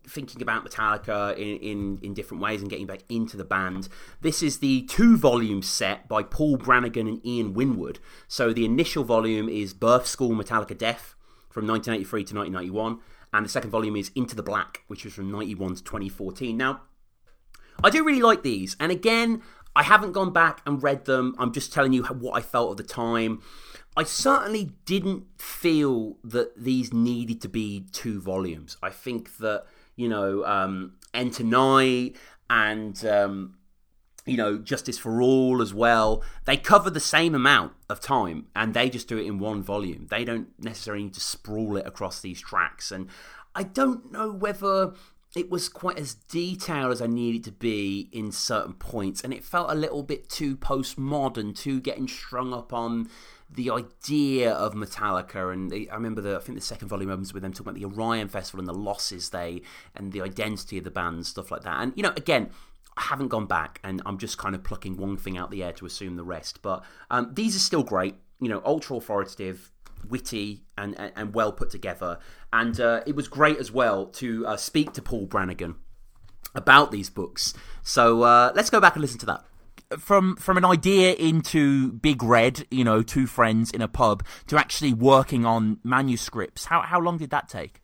[0.07, 3.89] thinking about Metallica in, in, in different ways and getting back into the band.
[4.21, 8.01] This is the two volume set by Paul Brannigan and Ian Winwood.
[8.27, 11.15] So the initial volume is Birth School Metallica Death
[11.51, 12.99] from 1983 to 1991
[13.33, 16.57] and the second volume is Into the Black, which was from 91 to 2014.
[16.57, 16.83] Now,
[17.83, 19.43] I do really like these, and again,
[19.75, 21.35] I haven't gone back and read them.
[21.39, 23.41] I'm just telling you what I felt at the time.
[23.97, 28.77] I certainly didn't feel that these needed to be two volumes.
[28.83, 29.65] I think that,
[29.97, 32.17] you know, um, Enter Night
[32.49, 33.55] and um,
[34.27, 36.23] you know, Justice for All as well.
[36.45, 40.07] They cover the same amount of time and they just do it in one volume.
[40.11, 42.93] They don't necessarily need to sprawl it across these tracks.
[42.93, 43.09] And
[43.55, 44.95] I don't know whether
[45.35, 49.43] it was quite as detailed as I needed to be in certain points, and it
[49.43, 53.09] felt a little bit too postmodern, too getting strung up on
[53.49, 55.53] the idea of Metallica.
[55.53, 57.81] And the, I remember the I think the second volume opens with them talking about
[57.81, 59.63] the Orion Festival and the losses they
[59.95, 61.81] and the identity of the band, stuff like that.
[61.81, 62.51] And you know, again.
[62.97, 65.73] I haven't gone back, and I'm just kind of plucking one thing out the air
[65.75, 66.61] to assume the rest.
[66.63, 69.71] But um, these are still great, you know, ultra authoritative,
[70.09, 72.19] witty and, and, and, well put together.
[72.53, 75.77] And uh, it was great as well to uh, speak to Paul Brannigan
[76.55, 77.55] about these books.
[77.83, 79.45] So uh, let's go back and listen to that.
[79.99, 84.57] From from an idea into Big Red, you know, two friends in a pub, to
[84.57, 86.65] actually working on manuscripts.
[86.65, 87.82] How how long did that take?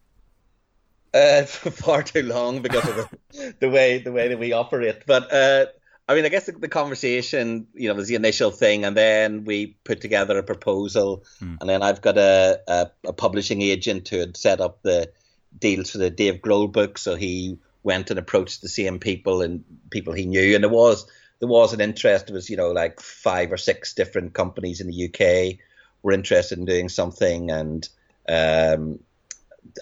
[1.15, 5.05] Uh, far too long because of the, the way the way that we operate.
[5.07, 5.67] But uh,
[6.09, 9.45] I mean, I guess the, the, conversation, you know, was the initial thing, and then
[9.45, 11.59] we put together a proposal, mm.
[11.61, 15.11] and then I've got a, a, a, publishing agent who had set up the
[15.59, 19.65] deals for the Dave Grohl book, so he went and approached the same people and
[19.91, 21.07] people he knew, and there was
[21.41, 22.27] there was an interest.
[22.27, 25.59] There was you know like five or six different companies in the UK
[26.03, 27.89] were interested in doing something, and
[28.29, 28.99] um,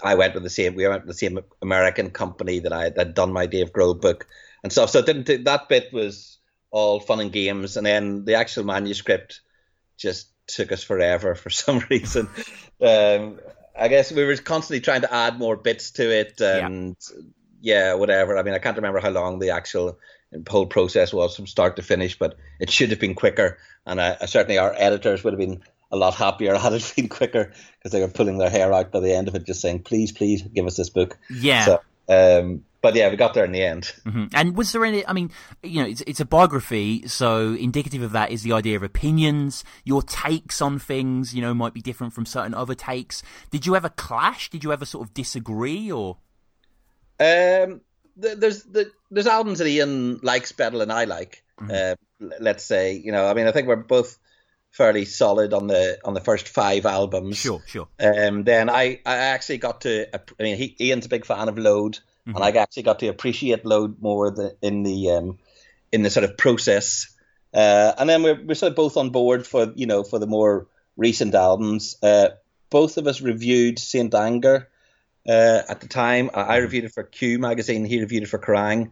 [0.03, 0.74] I went with the same.
[0.74, 4.26] We went with the same American company that I had done my Dave Grohl book
[4.62, 4.91] and stuff.
[4.91, 6.39] So it didn't that bit was
[6.70, 9.41] all fun and games, and then the actual manuscript
[9.97, 12.28] just took us forever for some reason.
[12.80, 13.41] um,
[13.78, 16.97] I guess we were constantly trying to add more bits to it, and
[17.61, 17.91] yeah.
[17.91, 18.39] yeah, whatever.
[18.39, 19.99] I mean, I can't remember how long the actual
[20.49, 23.59] whole process was from start to finish, but it should have been quicker.
[23.84, 27.09] And I, I certainly our editors would have been a lot happier had it been
[27.09, 29.82] quicker because they were pulling their hair out by the end of it, just saying,
[29.82, 31.64] "Please, please, give us this book." Yeah.
[31.64, 33.93] So, um, but yeah, we got there in the end.
[34.05, 34.26] Mm-hmm.
[34.32, 35.07] And was there any?
[35.07, 35.30] I mean,
[35.62, 39.64] you know, it's, it's a biography, so indicative of that is the idea of opinions.
[39.84, 43.22] Your takes on things, you know, might be different from certain other takes.
[43.51, 44.51] Did you ever clash?
[44.51, 46.18] Did you ever sort of disagree, or?
[47.18, 47.80] Um,
[48.16, 48.64] there's
[49.11, 51.43] there's albums that Ian likes better than I like.
[51.61, 51.70] Mm-hmm.
[51.70, 54.18] Uh, let's say, you know, I mean, I think we're both
[54.77, 57.39] fairly solid on the on the first five albums.
[57.39, 57.89] Sure, sure.
[57.99, 60.14] Um, then I I actually got to.
[60.14, 62.37] I mean, he, Ian's a big fan of Load mm-hmm.
[62.37, 65.39] and I actually got to appreciate Load more the, in the um,
[65.93, 67.12] in the sort of process.
[67.55, 70.27] Uh, and then we're, we're sort of both on board for you know for the
[70.27, 70.66] more
[70.97, 71.97] recent albums.
[72.03, 72.29] Uh,
[72.70, 74.68] both of us reviewed Saint Anger
[75.29, 76.31] uh, at the time.
[76.35, 76.62] I, I, mm-hmm.
[76.62, 77.85] reviewed it for Q magazine.
[77.85, 78.91] He reviewed it for Kerrang,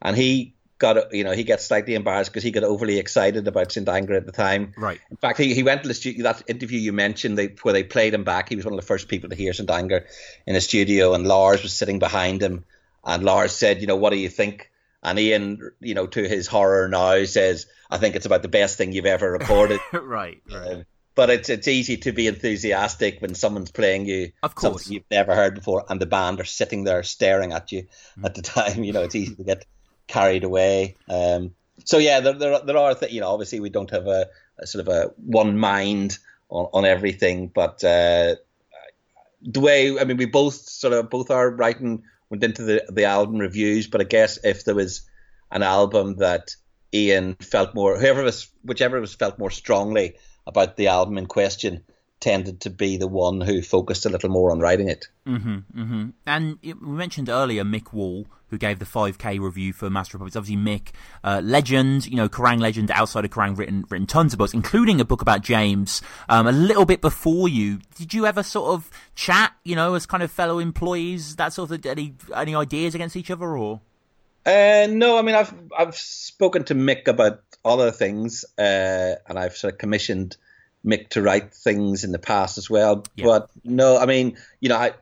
[0.00, 3.70] and he got you know he gets slightly embarrassed because he got overly excited about
[3.72, 4.74] Saint Anger at the time.
[4.76, 5.00] Right.
[5.10, 6.24] In fact, he, he went to the studio.
[6.24, 8.48] That interview you mentioned, they, where they played him back.
[8.48, 10.06] He was one of the first people to hear Saint Anger
[10.44, 12.64] in the studio, and Lars was sitting behind him.
[13.04, 14.70] And Lars said, you know, what do you think?
[15.02, 18.76] And Ian, you know, to his horror now says, I think it's about the best
[18.76, 19.80] thing you've ever recorded.
[19.92, 20.42] right.
[20.50, 20.68] right.
[20.68, 20.82] Uh,
[21.14, 24.72] but it's it's easy to be enthusiastic when someone's playing you of course.
[24.72, 27.86] something you've never heard before, and the band are sitting there staring at you
[28.18, 28.24] mm.
[28.24, 28.82] at the time.
[28.82, 29.66] You know, it's easy to get
[30.12, 30.96] carried away.
[31.08, 31.54] Um,
[31.84, 34.86] so yeah, there there, there are you know obviously we don't have a, a sort
[34.86, 38.36] of a one mind on, on everything, but uh,
[39.40, 43.04] the way I mean we both sort of both are writing went into the the
[43.04, 45.02] album reviews, but I guess if there was
[45.50, 46.56] an album that
[46.94, 51.84] Ian felt more, whoever was, whichever was felt more strongly about the album in question,
[52.22, 55.08] tended to be the one who focused a little more on writing it.
[55.26, 56.08] Mm-hmm, mm-hmm.
[56.24, 60.36] And we mentioned earlier Mick Wall, who gave the 5K review for Master of Puppets.
[60.36, 60.90] Obviously, Mick,
[61.24, 65.00] uh, legend, you know, Kerrang legend, outside of Kerrang, written written tons of books, including
[65.00, 66.00] a book about James.
[66.28, 70.06] Um, a little bit before you, did you ever sort of chat, you know, as
[70.06, 73.80] kind of fellow employees, that sort of any any ideas against each other, or?
[74.46, 79.56] Uh, no, I mean, I've I've spoken to Mick about other things, uh, and I've
[79.56, 80.36] sort of commissioned
[80.84, 83.04] Mick to write things in the past as well.
[83.14, 83.26] Yeah.
[83.26, 84.92] But no, I mean, you know, I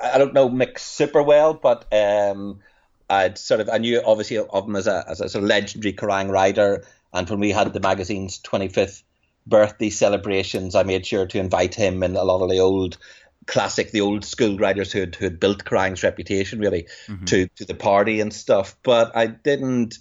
[0.00, 2.60] I don't know Mick super well, but um,
[3.08, 5.92] I'd sort of I knew obviously of him as a as a sort of legendary
[5.92, 9.02] Kerrang writer, and when we had the magazine's 25th
[9.46, 12.98] birthday celebrations, I made sure to invite him and a lot of the old
[13.46, 17.24] classic, the old school writers who had, who had built Kerrang's reputation really mm-hmm.
[17.26, 18.76] to to the party and stuff.
[18.82, 19.98] But I didn't.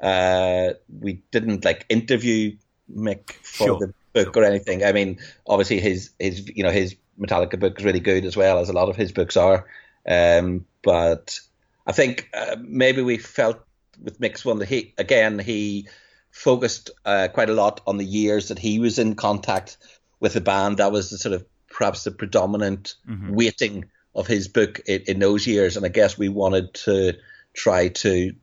[0.00, 2.56] Uh, we didn't like interview
[2.94, 3.78] Mick for sure.
[3.78, 4.84] the book or anything.
[4.84, 8.58] I mean, obviously his his you know his Metallica book is really good as well
[8.58, 9.66] as a lot of his books are.
[10.06, 11.40] Um, but
[11.86, 13.60] I think uh, maybe we felt
[14.02, 15.88] with Mick's one that he again he
[16.30, 19.76] focused uh, quite a lot on the years that he was in contact
[20.20, 20.78] with the band.
[20.78, 23.34] That was the sort of perhaps the predominant mm-hmm.
[23.34, 27.14] weighting of his book in, in, those years, and I guess we wanted to
[27.54, 28.34] try to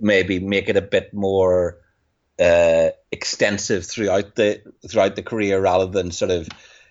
[0.00, 1.78] maybe make it a bit more
[2.38, 6.48] uh, extensive throughout the throughout the career rather than sort of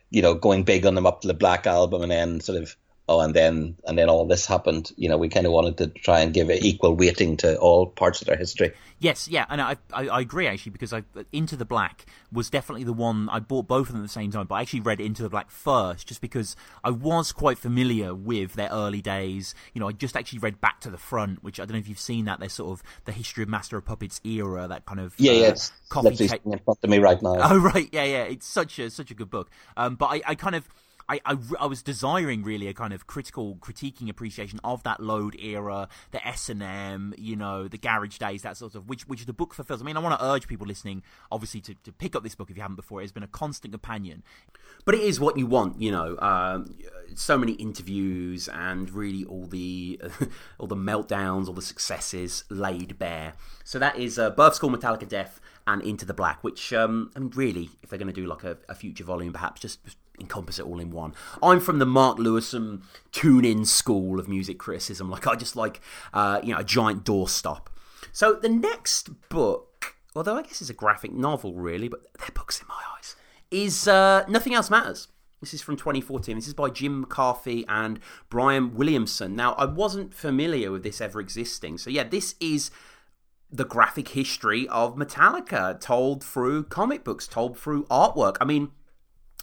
[0.10, 2.76] you know going big on them up to the Black Album and then sort of
[3.08, 4.91] oh, and then and then all this happened.
[4.97, 8.22] You know, we kind of wanted to try and give equal weighting to all parts
[8.22, 8.74] of their history.
[8.99, 12.84] Yes, yeah, and I, I, I agree actually because I Into the Black was definitely
[12.84, 14.99] the one I bought both of them at the same time, but I actually read
[14.99, 19.53] Into the Black first just because I was quite familiar with their early days.
[19.74, 21.88] You know, I just actually read Back to the Front, which I don't know if
[21.88, 22.39] you've seen that.
[22.39, 25.36] They're sort of the history of Master of Puppets era, that kind of yeah, uh,
[25.36, 26.41] yeah, it's coffee cake.
[26.45, 27.38] in front of me right now.
[27.39, 29.51] Oh right, yeah, yeah, it's such a such a good book.
[29.76, 30.68] Um, but I, I kind of
[31.10, 35.36] I, I, I, was desiring really a kind of critical critiquing appreciation of that load
[35.39, 39.26] era, the S and M, you know, the garage days, that sort of which which
[39.26, 39.82] the book fulfills.
[39.82, 42.49] I mean, I want to urge people listening, obviously, to, to pick up this book
[42.49, 42.99] if you haven't before.
[42.99, 44.24] It has been a constant companion,
[44.86, 46.18] but it is what you want, you know.
[46.20, 46.78] Um,
[47.16, 50.01] so many interviews and really all the
[50.58, 53.34] all the meltdowns, all the successes laid bare.
[53.64, 56.43] So that is uh, Birth School, Metallica, Death, and Into the Black.
[56.43, 59.32] Which um, I mean, really, if they're going to do like a, a future volume,
[59.32, 61.13] perhaps just, just encompass it all in one.
[61.41, 65.09] I'm from the Mark Lewisohn tune-in school of music criticism.
[65.09, 65.82] Like I just like
[66.13, 67.68] uh, you know a giant doorstop.
[68.11, 72.61] So the next book, although I guess it's a graphic novel really, but they're books
[72.61, 73.15] in my eyes,
[73.51, 75.07] is uh, Nothing Else Matters.
[75.39, 76.36] This is from 2014.
[76.36, 77.99] This is by Jim McCarthy and
[78.30, 79.36] Brian Williamson.
[79.36, 81.78] Now, I wasn't familiar with this ever existing.
[81.78, 82.72] So, yeah, this is
[83.51, 88.38] the graphic history of Metallica told through comic books, told through artwork.
[88.41, 88.72] I mean,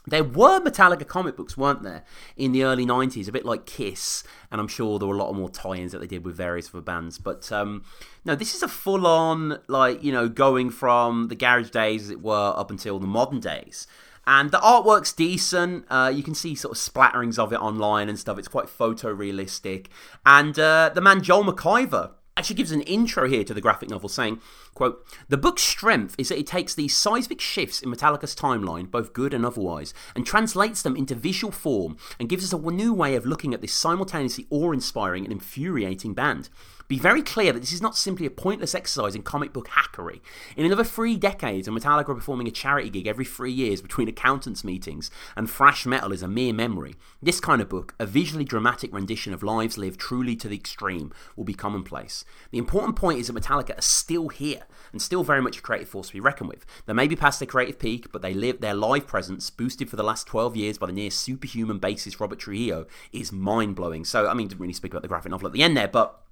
[0.07, 2.05] there were Metallica comic books, weren't there,
[2.37, 5.33] in the early 90s, a bit like Kiss, and I'm sure there were a lot
[5.33, 7.19] more tie ins that they did with various other bands.
[7.19, 7.85] But um,
[8.25, 12.11] no, this is a full on, like, you know, going from the garage days, as
[12.11, 13.87] it were, up until the modern days.
[14.27, 15.85] And the artwork's decent.
[15.91, 18.39] Uh, you can see sort of splatterings of it online and stuff.
[18.39, 19.87] It's quite photorealistic.
[20.25, 24.09] And uh, the man Joel McIver actually gives an intro here to the graphic novel
[24.09, 24.41] saying,
[24.75, 29.13] quote, The book's strength is that it takes these seismic shifts in Metallica's timeline, both
[29.13, 33.15] good and otherwise, and translates them into visual form and gives us a new way
[33.15, 36.49] of looking at this simultaneously awe-inspiring and infuriating band.
[36.87, 40.21] Be very clear that this is not simply a pointless exercise in comic book hackery.
[40.57, 44.09] In another three decades, and Metallica are performing a charity gig every three years between
[44.09, 48.45] accountants' meetings, and thrash metal is a mere memory, this kind of book, a visually
[48.45, 52.25] dramatic rendition of lives lived truly to the extreme, will be commonplace.
[52.51, 55.89] The important point is that Metallica are still here and still very much a creative
[55.89, 56.67] force to be reckoned with.
[56.85, 59.97] They may be past their creative peak, but they live their live presence, boosted for
[59.97, 64.05] the last 12 years by the near superhuman bassist Robert Trujillo, is mind blowing.
[64.05, 66.24] So, I mean, didn't really speak about the graphic novel at the end there, but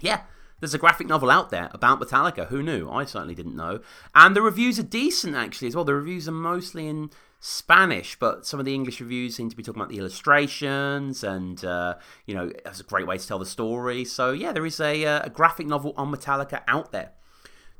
[0.00, 0.22] yeah,
[0.60, 2.48] there's a graphic novel out there about Metallica.
[2.48, 2.90] Who knew?
[2.90, 3.80] I certainly didn't know.
[4.14, 5.84] And the reviews are decent, actually, as well.
[5.84, 9.62] The reviews are mostly in Spanish, but some of the English reviews seem to be
[9.62, 11.94] talking about the illustrations, and uh,
[12.26, 14.04] you know, that's a great way to tell the story.
[14.04, 17.12] So yeah, there is a, uh, a graphic novel on Metallica out there.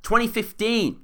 [0.03, 1.01] 2015.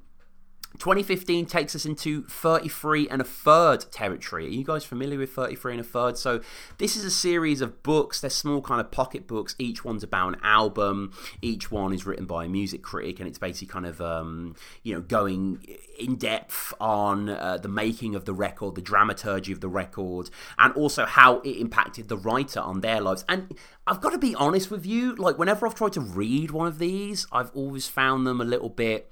[0.79, 4.47] 2015 takes us into 33 and a third territory.
[4.47, 6.19] Are you guys familiar with 33 and a third?
[6.19, 6.41] So,
[6.79, 8.21] this is a series of books.
[8.21, 9.55] They're small, kind of pocket books.
[9.59, 11.13] Each one's about an album.
[11.41, 14.95] Each one is written by a music critic, and it's basically kind of, um, you
[14.95, 15.65] know, going
[15.99, 20.75] in depth on uh, the making of the record, the dramaturgy of the record, and
[20.75, 23.25] also how it impacted the writer on their lives.
[23.29, 23.57] And
[23.87, 26.79] I've got to be honest with you, like, whenever I've tried to read one of
[26.79, 29.11] these, I've always found them a little bit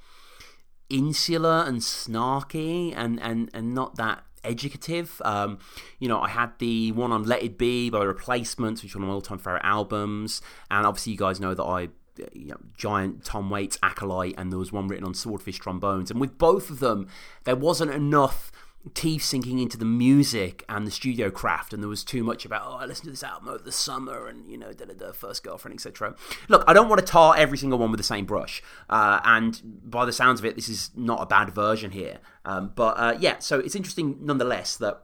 [0.93, 5.21] insular and snarky and, and, and not that educative.
[5.25, 5.59] Um,
[5.99, 9.05] you know, I had the one on Let It Be by Replacements, which is one
[9.05, 10.43] of my all time favourite albums.
[10.71, 11.89] And obviously, you guys know that I.
[12.35, 16.11] You know, giant Tom Waits acolyte, and there was one written on Swordfishtrombones.
[16.11, 17.09] And with both of them,
[17.45, 18.53] there wasn't enough
[18.95, 22.63] teeth sinking into the music and the studio craft, and there was too much about
[22.67, 25.13] oh, I listened to this album over the summer, and you know, da da da,
[25.13, 26.15] first girlfriend, etc.
[26.49, 29.61] Look, I don't want to tar every single one with the same brush, uh, and
[29.85, 32.19] by the sounds of it, this is not a bad version here.
[32.45, 35.01] Um, but uh, yeah, so it's interesting nonetheless that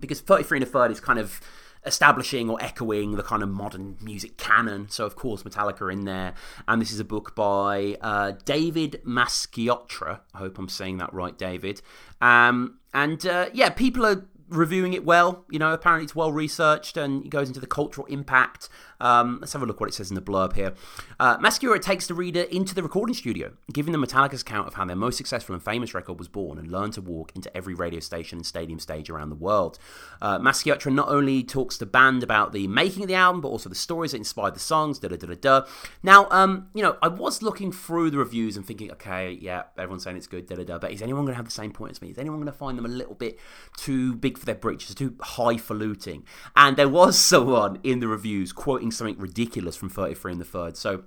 [0.00, 1.40] because 33 and a third is kind of
[1.84, 4.88] establishing or echoing the kind of modern music canon.
[4.90, 6.34] So, of course, Metallica are in there.
[6.68, 10.20] And this is a book by uh, David Masciotra.
[10.34, 11.80] I hope I'm saying that right, David.
[12.20, 15.44] Um, and uh, yeah, people are reviewing it well.
[15.48, 18.68] You know, apparently it's well researched and it goes into the cultural impact
[19.00, 20.74] um, let's have a look what it says in the blurb here.
[21.18, 24.84] Uh, Masciotra takes the reader into the recording studio, giving them Metallica's account of how
[24.84, 28.00] their most successful and famous record was born and learned to walk into every radio
[28.00, 29.78] station and stadium stage around the world.
[30.20, 33.74] Uh, not only talks to band about the making of the album, but also the
[33.74, 35.66] stories that inspired the songs, da da da da da.
[36.02, 40.04] Now, um, you know, I was looking through the reviews and thinking, okay, yeah, everyone's
[40.04, 41.92] saying it's good, da da da, but is anyone going to have the same point
[41.92, 42.10] as me?
[42.10, 43.38] Is anyone going to find them a little bit
[43.76, 46.24] too big for their britches, too highfalutin?
[46.56, 50.76] And there was someone in the reviews quoting something ridiculous from 33 and the third.
[50.76, 51.04] So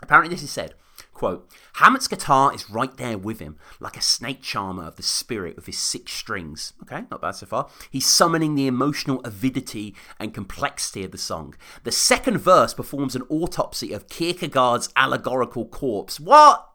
[0.00, 0.74] apparently, this is said
[1.12, 5.56] Quote, Hammett's guitar is right there with him, like a snake charmer of the spirit
[5.56, 6.72] with his six strings.
[6.82, 7.68] Okay, not bad so far.
[7.90, 11.54] He's summoning the emotional avidity and complexity of the song.
[11.84, 16.18] The second verse performs an autopsy of Kierkegaard's allegorical corpse.
[16.18, 16.68] What?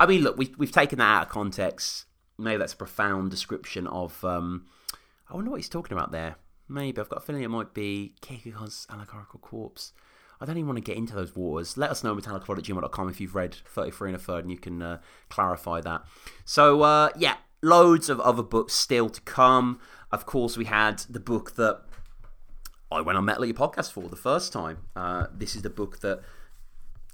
[0.00, 2.06] I mean, look, we've, we've taken that out of context.
[2.36, 4.24] Maybe that's a profound description of.
[4.24, 4.66] Um,
[5.30, 6.36] I wonder what he's talking about there.
[6.68, 7.00] Maybe.
[7.00, 9.92] I've got a feeling it might be Kierkegaard's allegorical corpse.
[10.40, 11.76] I don't even want to get into those waters.
[11.76, 14.80] Let us know at metallicapod if you've read 33 and a third and you can
[14.82, 14.98] uh,
[15.28, 16.04] clarify that.
[16.44, 19.80] So, uh, yeah, loads of other books still to come.
[20.12, 21.82] Of course, we had the book that
[22.90, 24.78] I went on Metal Your Podcast for the first time.
[24.94, 26.20] Uh, this is the book that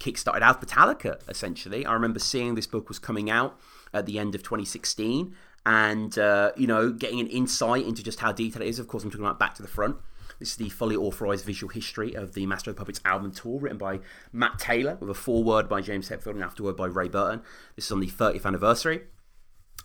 [0.00, 1.86] kickstarted Alpha Metallica, essentially.
[1.86, 3.59] I remember seeing this book was coming out
[3.92, 5.34] at the end of 2016
[5.66, 8.78] and, uh, you know, getting an insight into just how detailed it is.
[8.78, 9.96] Of course, I'm talking about Back to the Front.
[10.38, 13.78] This is the fully authorized visual history of the Master of Puppets album tour, written
[13.78, 14.00] by
[14.32, 17.42] Matt Taylor, with a foreword by James Hetfield and afterword by Ray Burton.
[17.76, 19.02] This is on the 30th anniversary.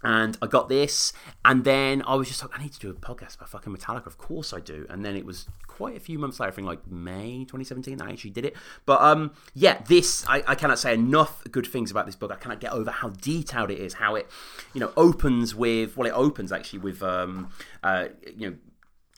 [0.04, 1.12] And I got this,
[1.44, 4.08] and then I was just like, I need to do a podcast about fucking Metallica.
[4.08, 4.86] Of course I do.
[4.90, 8.12] And then it was quite a few months later, I think like May 2017, I
[8.12, 8.56] actually did it.
[8.86, 12.32] But um, yeah, this I, I cannot say enough good things about this book.
[12.32, 14.30] I cannot get over how detailed it is, how it,
[14.74, 17.50] you know, opens with well, it opens actually with um,
[17.84, 18.58] uh, you know,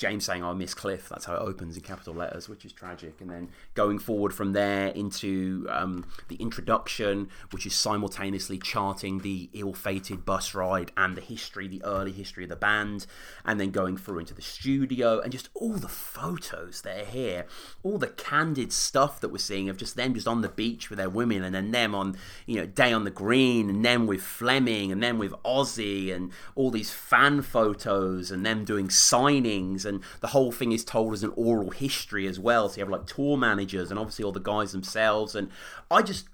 [0.02, 1.08] James saying, I miss Cliff.
[1.10, 3.22] That's how it opens in capital letters, which is tragic.
[3.22, 9.52] And then going forward from there into um, the introduction, which is simultaneously charting the
[9.54, 13.06] ill fated bus ride and the history, the early history of the band.
[13.46, 17.46] And then going through into the studio and just all the photos that are here,
[17.84, 20.98] all the candid stuff that we're seeing of just them just on the beach with
[20.98, 24.24] their women and then them on, you know, Day on the Green and them with
[24.24, 29.91] Fleming and them with Ozzy and all these fan photos and them doing signings and
[30.22, 32.70] the whole thing is told as an oral history as well.
[32.70, 35.36] So you have like tour managers and obviously all the guys themselves.
[35.36, 35.50] And
[35.90, 36.28] I just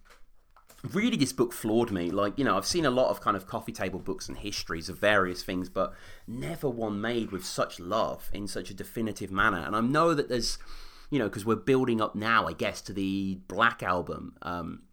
[0.84, 3.48] really this book floored me like you know i've seen a lot of kind of
[3.48, 5.92] coffee table books and histories of various things but
[6.28, 10.30] never one made with such love in such a definitive manner and i know that
[10.30, 10.60] there's
[11.10, 14.84] you know because we're building up now i guess to the black album um,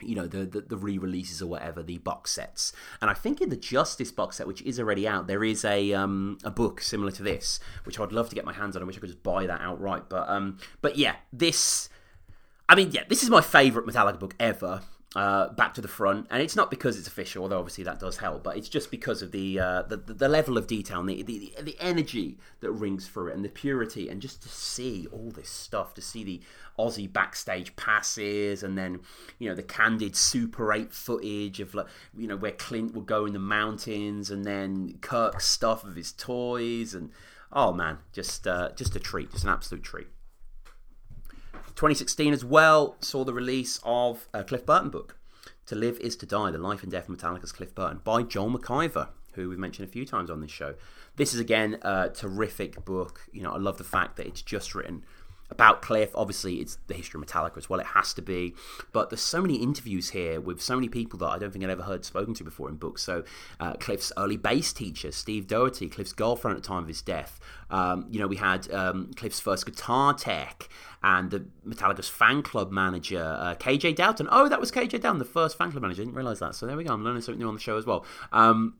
[0.00, 2.72] you know the, the, the re-releases or whatever the box sets.
[3.00, 5.92] And i think in the justice box set which is already out there is a
[5.92, 8.82] um a book similar to this which i'd love to get my hands on.
[8.82, 10.08] I wish i could just buy that outright.
[10.08, 11.88] But um but yeah this
[12.68, 14.82] i mean yeah this is my favorite metallica book ever
[15.14, 18.16] uh, back to the front, and it's not because it's official, although obviously that does
[18.16, 21.22] help, but it's just because of the uh, the, the level of detail and the,
[21.22, 25.30] the the energy that rings through it, and the purity, and just to see all
[25.30, 26.40] this stuff, to see the
[26.78, 29.00] Ozzy backstage passes, and then
[29.38, 31.86] you know the candid Super Eight footage of like
[32.16, 36.10] you know where Clint would go in the mountains, and then Kirk's stuff of his
[36.10, 37.10] toys, and
[37.52, 40.08] oh man, just uh, just a treat, just an absolute treat.
[41.76, 45.16] 2016 as well saw the release of a Cliff Burton book,
[45.66, 48.50] To Live Is to Die: The Life and Death of Metallica's Cliff Burton by Joel
[48.50, 50.74] McIver, who we've mentioned a few times on this show.
[51.16, 53.22] This is again a terrific book.
[53.32, 55.04] You know, I love the fact that it's just written
[55.50, 56.10] about Cliff.
[56.14, 57.80] Obviously, it's the history of Metallica as well.
[57.80, 58.54] It has to be.
[58.92, 61.70] But there's so many interviews here with so many people that I don't think I'd
[61.70, 63.02] ever heard spoken to before in books.
[63.02, 63.24] So,
[63.60, 67.38] uh, Cliff's early bass teacher, Steve Doherty, Cliff's girlfriend at the time of his death.
[67.70, 70.68] Um, you know, we had um, Cliff's first guitar tech
[71.02, 74.28] and the Metallica's fan club manager, uh, KJ Doughton.
[74.30, 76.02] Oh, that was KJ Doughton, the first fan club manager.
[76.02, 76.54] I didn't realize that.
[76.54, 76.92] So there we go.
[76.92, 78.06] I'm learning something new on the show as well.
[78.32, 78.76] Um,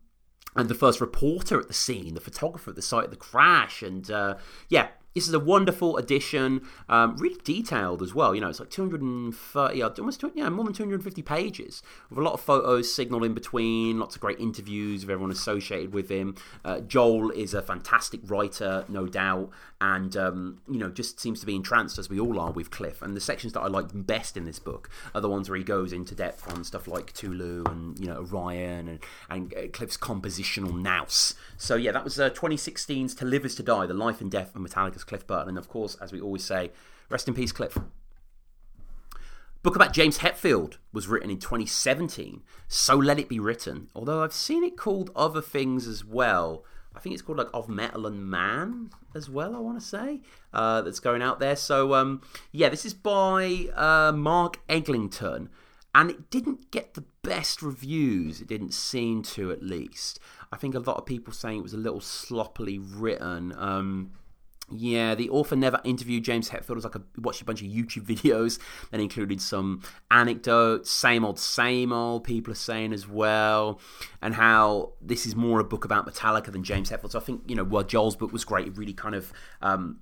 [0.56, 3.82] and the first reporter at the scene, the photographer at the site of the crash,
[3.82, 4.36] and uh,
[4.68, 8.34] yeah, this is a wonderful edition, um, really detailed as well.
[8.34, 12.34] You know, it's like 230, almost 200, yeah, more than 250 pages with a lot
[12.34, 16.34] of photos signaled in between, lots of great interviews of everyone associated with him.
[16.64, 19.50] Uh, Joel is a fantastic writer, no doubt,
[19.80, 23.00] and um, you know, just seems to be entranced as we all are with Cliff.
[23.00, 25.64] And the sections that I like best in this book are the ones where he
[25.64, 28.98] goes into depth on stuff like Ktulu and you know Orion and
[29.30, 31.34] and uh, Cliff's compositional nous.
[31.56, 34.54] So yeah, that was uh, 2016's To Live Is to Die: The Life and Death
[34.56, 35.50] of Metallica's Cliff Burton.
[35.50, 36.70] And of course, as we always say,
[37.08, 37.78] rest in peace, Cliff.
[39.64, 43.88] Book about James Hetfield was written in 2017, so let it be written.
[43.94, 46.66] Although I've seen it called other things as well.
[46.94, 50.20] I think it's called like Of Metal and Man as well, I want to say,
[50.52, 51.56] uh, that's going out there.
[51.56, 52.20] So, um,
[52.52, 55.48] yeah, this is by uh, Mark Eglinton,
[55.94, 58.42] and it didn't get the best reviews.
[58.42, 60.20] It didn't seem to, at least.
[60.52, 63.54] I think a lot of people saying it was a little sloppily written.
[63.56, 64.12] Um,
[64.70, 66.70] yeah, the author never interviewed James Hetfield.
[66.70, 68.58] It was like a watched a bunch of YouTube videos
[68.90, 72.24] that included some anecdotes, same old, same old.
[72.24, 73.80] People are saying as well,
[74.22, 77.12] and how this is more a book about Metallica than James Hetfield.
[77.12, 80.00] So I think you know, while Joel's book was great, it really kind of um,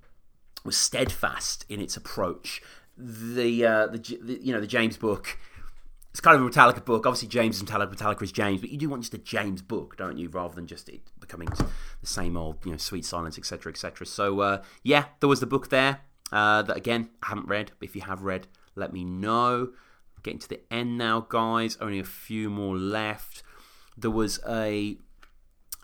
[0.65, 2.63] was steadfast in its approach.
[2.97, 5.39] The, uh, the, the you know the James book
[6.13, 7.07] it's kind of a Metallica book.
[7.07, 9.97] Obviously, James is Metallica, Metallica is James, but you do want just a James book,
[9.97, 10.29] don't you?
[10.29, 14.07] Rather than just it becoming the same old, you know, Sweet Silence, etc., etc.
[14.07, 16.01] So, uh, yeah, there was the book there
[16.31, 17.73] uh, that again I haven't read.
[17.81, 18.47] If you have read,
[18.77, 19.71] let me know.
[20.23, 21.79] Getting to the end now, guys.
[21.81, 23.43] Only a few more left.
[23.97, 24.99] There was a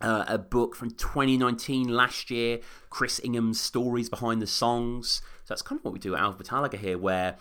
[0.01, 2.61] uh, a book from 2019 last year,
[2.91, 5.23] Chris Ingham's Stories Behind the Songs.
[5.45, 7.37] So that's kind of what we do at Alpha Metallica here, where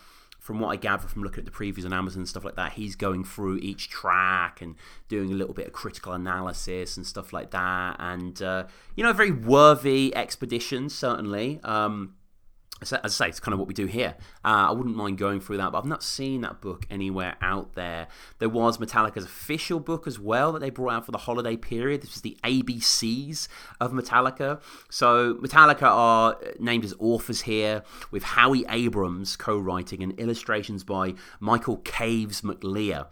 [0.48, 2.72] from what I gather from looking at the previews on Amazon and stuff like that,
[2.72, 4.76] he's going through each track and
[5.10, 7.98] doing a little bit of critical analysis and stuff like that.
[8.00, 8.64] And, uh,
[8.96, 11.60] you know, a very worthy expedition, certainly.
[11.66, 12.14] Um,
[12.82, 14.16] as I say, it's kind of what we do here.
[14.46, 17.74] Uh, I wouldn't mind going through that, but I've not seen that book anywhere out
[17.74, 18.08] there.
[18.40, 22.02] There was Metallica's official book as well that they brought out for the holiday period.
[22.02, 23.48] This was the ABCs
[23.82, 24.62] of Metallica.
[24.90, 31.78] So Metallica are named as authors here, with Howie Abrams co-writing and illustrations by Michael
[31.78, 33.08] Caves McLear.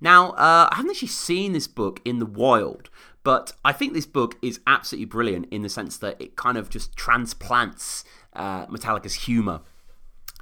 [0.00, 2.90] Now, uh, I haven't actually seen this book in the wild,
[3.22, 6.68] but I think this book is absolutely brilliant in the sense that it kind of
[6.68, 8.04] just transplants
[8.34, 9.60] uh, Metallica's humour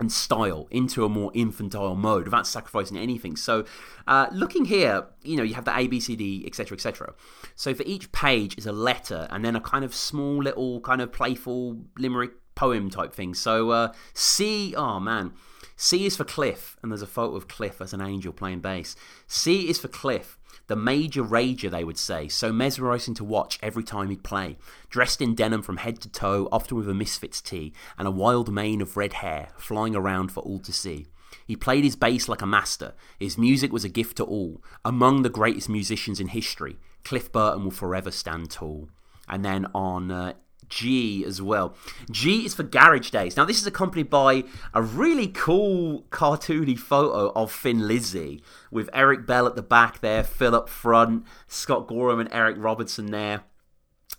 [0.01, 3.37] and style into a more infantile mode without sacrificing anything.
[3.37, 3.65] So,
[4.07, 7.15] uh, looking here, you know, you have the A, B, C, D, etc., etc.
[7.55, 11.01] So, for each page is a letter and then a kind of small little kind
[11.01, 13.35] of playful limerick poem type thing.
[13.35, 15.35] So, uh, C, oh man,
[15.77, 18.97] C is for Cliff, and there's a photo of Cliff as an angel playing bass.
[19.27, 23.83] C is for Cliff the major rager, they would say, so mesmerising to watch every
[23.83, 24.57] time he'd play.
[24.91, 28.53] Dressed in denim from head to toe, often with a Misfits tee, and a wild
[28.53, 31.07] mane of red hair, flying around for all to see.
[31.47, 32.95] He played his bass like a master.
[33.19, 34.63] His music was a gift to all.
[34.85, 38.89] Among the greatest musicians in history, Cliff Burton will forever stand tall.
[39.29, 40.35] And then on uh,
[40.73, 41.75] G as well.
[42.11, 43.37] G is for Garage Days.
[43.37, 49.27] Now, this is accompanied by a really cool cartoony photo of Thin Lizzy with Eric
[49.27, 53.43] Bell at the back there, Phil up front, Scott Gorham and Eric Robertson there.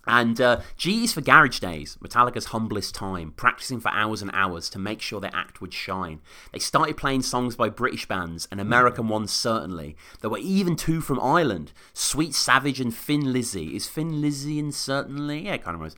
[0.06, 4.68] And uh, G is for Garage Days, Metallica's humblest time, practicing for hours and hours
[4.70, 6.20] to make sure their act would shine.
[6.52, 9.96] They started playing songs by British bands, and American ones certainly.
[10.20, 13.74] There were even two from Ireland Sweet Savage and Thin Lizzy.
[13.74, 15.46] Is Thin Lizzy and certainly?
[15.46, 15.96] Yeah, kind of was.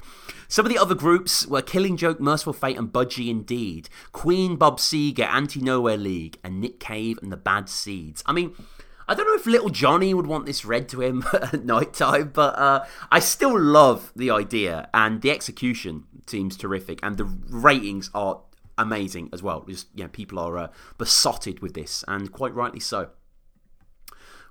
[0.48, 4.78] Some of the other groups were Killing Joke, Mercyful Fate, and Budgie Indeed, Queen, Bob
[4.78, 8.22] Seger, Anti Nowhere League, and Nick Cave and the Bad Seeds.
[8.26, 8.54] I mean,
[9.08, 12.30] I don't know if little Johnny would want this read to him at night time,
[12.34, 18.10] but uh, I still love the idea, and the execution seems terrific, and the ratings
[18.14, 18.40] are
[18.76, 19.64] amazing as well.
[19.68, 23.10] Just yeah, people are uh, besotted with this, and quite rightly so.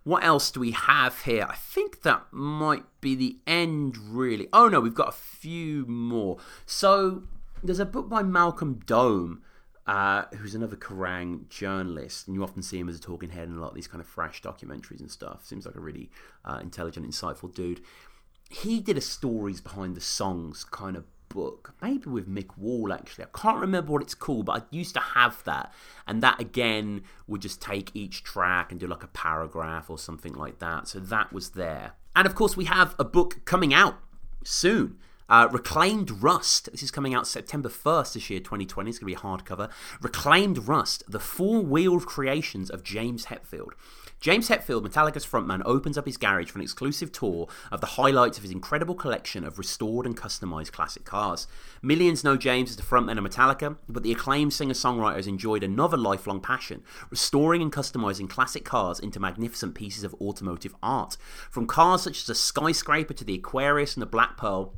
[0.03, 1.47] What else do we have here?
[1.49, 4.47] I think that might be the end, really.
[4.53, 6.37] Oh no, we've got a few more.
[6.65, 7.23] So
[7.63, 9.41] there's a book by Malcolm Dome
[9.87, 13.55] uh, who's another Kerrang journalist, and you often see him as a talking head in
[13.55, 15.45] a lot of these kind of fresh documentaries and stuff.
[15.45, 16.09] Seems like a really
[16.43, 17.81] uh, intelligent, insightful dude.
[18.49, 23.25] He did a stories behind the songs kind of book, maybe with Mick Wall actually.
[23.25, 25.73] I can't remember what it's called, but I used to have that,
[26.07, 30.33] and that again would just take each track and do like a paragraph or something
[30.33, 30.87] like that.
[30.87, 33.97] So that was there, and of course we have a book coming out
[34.43, 34.97] soon.
[35.27, 36.69] Uh, Reclaimed Rust.
[36.71, 38.89] This is coming out September 1st this year, 2020.
[38.89, 39.71] It's going to be hardcover.
[39.99, 43.71] Reclaimed Rust, the four wheeled creations of James Hetfield.
[44.19, 48.37] James Hetfield, Metallica's frontman, opens up his garage for an exclusive tour of the highlights
[48.37, 51.47] of his incredible collection of restored and customized classic cars.
[51.81, 55.63] Millions know James as the frontman of Metallica, but the acclaimed singer songwriter has enjoyed
[55.63, 61.17] another lifelong passion restoring and customizing classic cars into magnificent pieces of automotive art.
[61.49, 64.73] From cars such as the skyscraper to the Aquarius and the Black Pearl,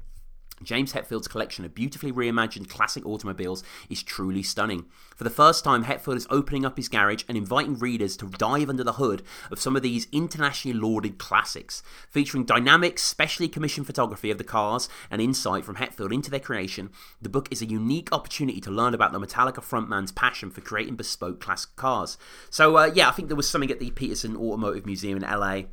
[0.64, 4.86] James Hetfield's collection of beautifully reimagined classic automobiles is truly stunning.
[5.16, 8.70] For the first time, Hetfield is opening up his garage and inviting readers to dive
[8.70, 11.84] under the hood of some of these internationally lauded classics.
[12.10, 16.90] Featuring dynamic, specially commissioned photography of the cars and insight from Hetfield into their creation,
[17.22, 20.96] the book is a unique opportunity to learn about the Metallica frontman's passion for creating
[20.96, 22.18] bespoke classic cars.
[22.50, 25.64] So, uh, yeah, I think there was something at the Petersen Automotive Museum in LA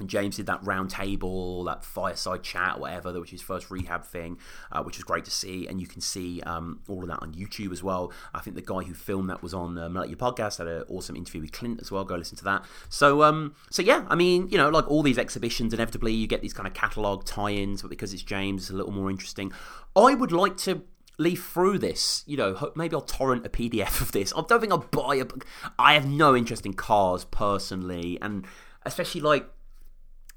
[0.00, 4.04] and James did that round table, that fireside chat, whatever, which is his first rehab
[4.04, 4.38] thing,
[4.70, 5.66] uh, which was great to see.
[5.66, 8.12] And you can see um, all of that on YouTube as well.
[8.34, 11.16] I think the guy who filmed that was on um, Your Podcast, had an awesome
[11.16, 12.04] interview with Clint as well.
[12.04, 12.64] Go listen to that.
[12.88, 16.40] So, um, so yeah, I mean, you know, like all these exhibitions, inevitably you get
[16.40, 19.52] these kind of catalogue tie-ins, but because it's James, it's a little more interesting.
[19.94, 20.82] I would like to
[21.18, 22.24] leaf through this.
[22.26, 24.32] You know, maybe I'll torrent a PDF of this.
[24.36, 25.26] I don't think I'll buy a.
[25.78, 28.46] I have no interest in cars personally, and
[28.84, 29.48] especially like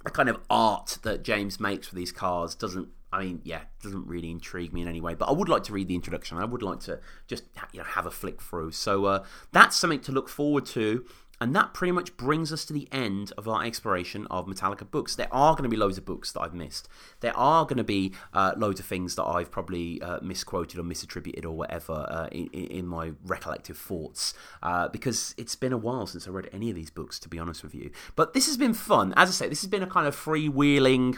[0.05, 4.07] the kind of art that James makes for these cars doesn't I mean, yeah, doesn't
[4.07, 5.13] really intrigue me in any way.
[5.13, 6.37] But I would like to read the introduction.
[6.37, 8.71] I would like to just you know have a flick through.
[8.71, 11.05] So uh, that's something to look forward to
[11.39, 15.15] And that pretty much brings us to the end of our exploration of Metallica books.
[15.15, 16.87] There are going to be loads of books that I've missed.
[17.19, 20.83] There are going to be uh, loads of things that I've probably uh, misquoted or
[20.83, 26.05] misattributed or whatever uh, in, in, my recollective thoughts uh, because it's been a while
[26.05, 27.91] since I read any of these books, to be honest with you.
[28.15, 29.13] But this has been fun.
[29.17, 31.17] As I say, this has been a kind of freewheeling,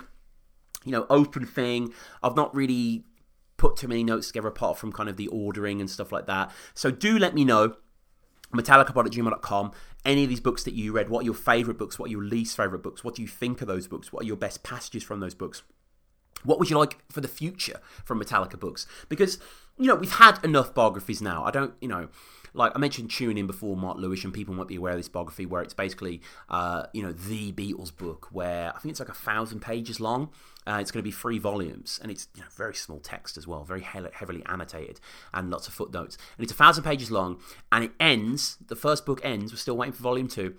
[0.84, 1.94] you know, open thing.
[2.24, 3.04] I've not really
[3.58, 6.52] put too many notes together apart from kind of the ordering and stuff like that.
[6.74, 7.76] So do let me know
[8.54, 9.74] metallicapod
[10.06, 12.00] any of these books that you read what are your favorite books?
[12.00, 13.04] What are your least favorite books?
[13.04, 14.14] What do you think of those books?
[14.14, 15.64] What are your best passages from those books?
[16.44, 18.88] What would you like for the future from metallica books?
[19.10, 19.40] Because
[19.78, 21.44] you know we've had enough biographies now.
[21.44, 22.10] I don't you know
[22.58, 25.46] like I mentioned Tune In before Mark Lewisohn people might be aware of this biography
[25.46, 29.14] where it's basically, uh, you know, the Beatles book where I think it's like a
[29.14, 30.30] thousand pages long.
[30.68, 33.48] Uh, it's going to be three volumes, and it's you know, very small text as
[33.48, 35.00] well, very he- heavily annotated,
[35.34, 36.18] and lots of footnotes.
[36.38, 37.40] And it's a thousand pages long,
[37.72, 38.58] and it ends.
[38.68, 39.54] The first book ends.
[39.54, 40.56] We're still waiting for volume two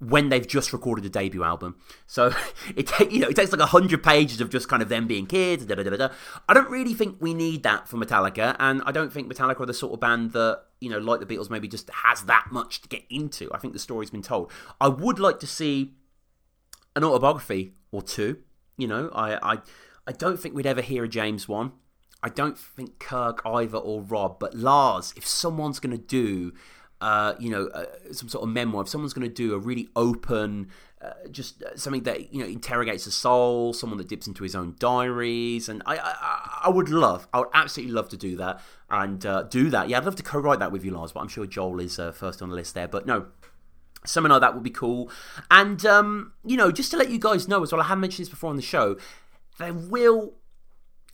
[0.00, 1.76] when they've just recorded a debut album.
[2.06, 2.32] So
[2.76, 5.64] it you know it takes like hundred pages of just kind of them being kids.
[5.66, 6.08] Da, da, da,
[6.48, 9.66] I don't really think we need that for Metallica, and I don't think Metallica are
[9.66, 12.80] the sort of band that you know, like the Beatles, maybe just has that much
[12.82, 13.50] to get into.
[13.52, 14.52] I think the story's been told.
[14.80, 15.94] I would like to see
[16.94, 18.38] an autobiography or two.
[18.78, 19.58] You know, I I,
[20.06, 21.72] I don't think we'd ever hear a James one.
[22.22, 25.12] I don't think Kirk either or Rob, but Lars.
[25.16, 26.52] If someone's going to do
[27.00, 29.88] uh, you know, uh, some sort of memoir, if someone's going to do a really
[29.94, 30.68] open,
[31.00, 34.56] uh, just uh, something that you know interrogates the soul, someone that dips into his
[34.56, 38.60] own diaries, and I, I, I would love, I would absolutely love to do that
[38.90, 39.88] and uh, do that.
[39.88, 42.10] Yeah, I'd love to co-write that with you, Lars, but I'm sure Joel is uh,
[42.10, 42.88] first on the list there.
[42.88, 43.26] But no,
[44.04, 45.10] something like that would be cool.
[45.50, 48.26] And um, you know, just to let you guys know as well, I have mentioned
[48.26, 48.96] this before on the show.
[49.58, 50.34] There will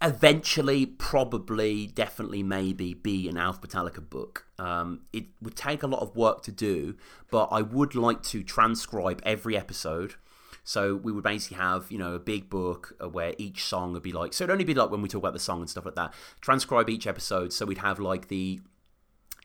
[0.02, 4.46] eventually, probably, definitely, maybe be an Alpha Metallica book.
[4.58, 6.96] Um, it would take a lot of work to do,
[7.30, 10.16] but I would like to transcribe every episode.
[10.62, 14.12] So we would basically have, you know, a big book where each song would be
[14.12, 15.94] like, so it'd only be like when we talk about the song and stuff like
[15.94, 16.14] that.
[16.40, 18.60] Transcribe each episode, so we'd have like the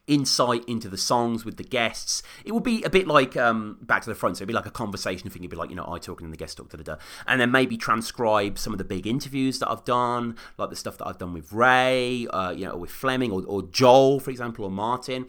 [0.09, 2.23] insight into the songs with the guests.
[2.43, 4.65] It would be a bit like um, Back to the Front, so it'd be like
[4.65, 5.43] a conversation thing.
[5.43, 7.01] It'd be like, you know, I talking and the guest talk, da da da.
[7.27, 10.97] And then maybe transcribe some of the big interviews that I've done, like the stuff
[10.97, 14.65] that I've done with Ray, uh, you know, with Flemming or, or, Joel, for example,
[14.65, 15.27] or Martin.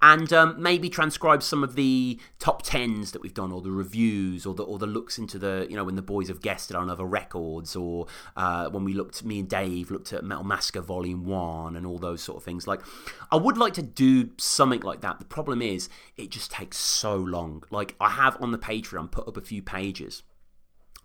[0.00, 4.46] And um, maybe transcribe some of the top tens that we've done, or the reviews,
[4.46, 6.88] or the, or the looks into the, you know, when the boys have guested on
[6.88, 8.06] other records, or
[8.36, 11.98] uh, when we looked, me and Dave looked at Metal Massacre Volume 1 and all
[11.98, 12.66] those sort of things.
[12.66, 12.80] Like,
[13.30, 15.18] I would like to do something like that.
[15.18, 17.64] The problem is, it just takes so long.
[17.70, 20.22] Like, I have on the Patreon put up a few pages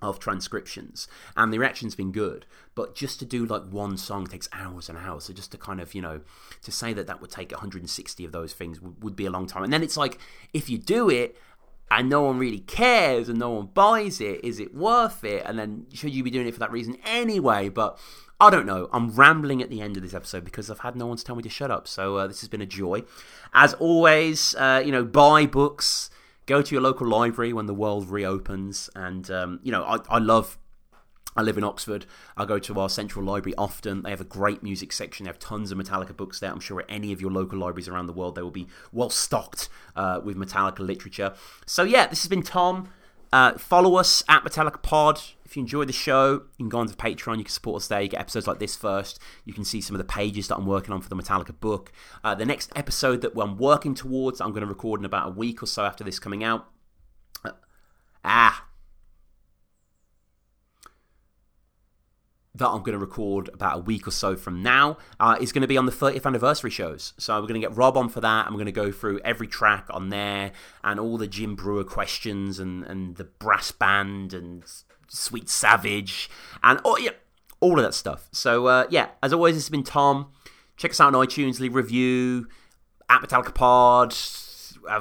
[0.02, 2.46] of transcriptions and the reaction's been good
[2.76, 5.82] but just to do like one song takes hours and hours so just to kind
[5.82, 6.22] of you know
[6.62, 9.48] to say that that would take 160 of those things would, would be a long
[9.48, 10.20] time and then it's like
[10.54, 11.36] if you do it
[11.90, 15.58] and no one really cares and no one buys it is it worth it and
[15.58, 17.98] then should you be doing it for that reason anyway but
[18.40, 18.88] I don't know.
[18.94, 21.36] I'm rambling at the end of this episode because I've had no one to tell
[21.36, 21.88] me to shut up.
[21.88, 23.04] So uh, this has been a joy.
[23.54, 26.12] As always, uh, you know, buy books,
[26.46, 28.92] go to your local library when the world reopens.
[28.96, 30.60] And, um, you know, I, I love
[31.38, 32.08] I live in Oxford.
[32.36, 34.02] I go to our central library often.
[34.02, 35.26] They have a great music section.
[35.26, 36.52] They have tons of Metallica books there.
[36.52, 39.12] I'm sure at any of your local libraries around the world, they will be well
[39.12, 41.36] stocked uh, with Metallica literature.
[41.68, 42.90] So, yeah, this has been Tom.
[43.32, 45.22] Uh, follow us at Metallica Pod.
[45.46, 47.38] If you enjoy the show, you can go onto Patreon.
[47.38, 48.02] You can support us there.
[48.02, 49.20] You get episodes like this first.
[49.46, 51.92] You can see some of the pages that I'm working on for the Metallica book.
[52.24, 55.32] Uh, the next episode that I'm working towards, I'm going to record in about a
[55.32, 56.68] week or so after this coming out.
[57.46, 57.52] Uh,
[58.26, 58.66] ah,
[62.58, 65.62] that I'm going to record about a week or so from now uh, is going
[65.62, 67.14] to be on the 30th anniversary shows.
[67.18, 68.48] So we're going to get Rob on for that.
[68.48, 70.52] I'm going to go through every track on there
[70.84, 74.64] and all the Jim Breuer questions and, and the brass band and
[75.08, 76.30] Sweet Savage
[76.64, 77.12] and oh yeah,
[77.60, 78.28] all of that stuff.
[78.32, 80.32] So uh, yeah, as always, this has been Tom.
[80.76, 82.48] Check us out on iTunes, leave a review
[83.10, 84.14] at Metallica Pod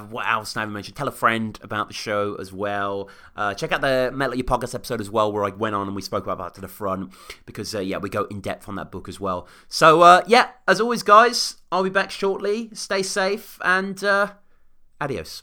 [0.09, 0.97] what else haven't mentioned?
[0.97, 3.09] Tell a friend about the show as well.
[3.34, 5.97] Uh, check out the Metal Your Podcast episode as well, where I went on and
[5.97, 7.12] we spoke about that to the front
[7.45, 9.49] because uh, yeah, we go in depth on that book as well.
[9.68, 12.70] So uh, yeah, as always, guys, I'll be back shortly.
[12.72, 14.32] Stay safe and uh,
[15.01, 15.43] adios.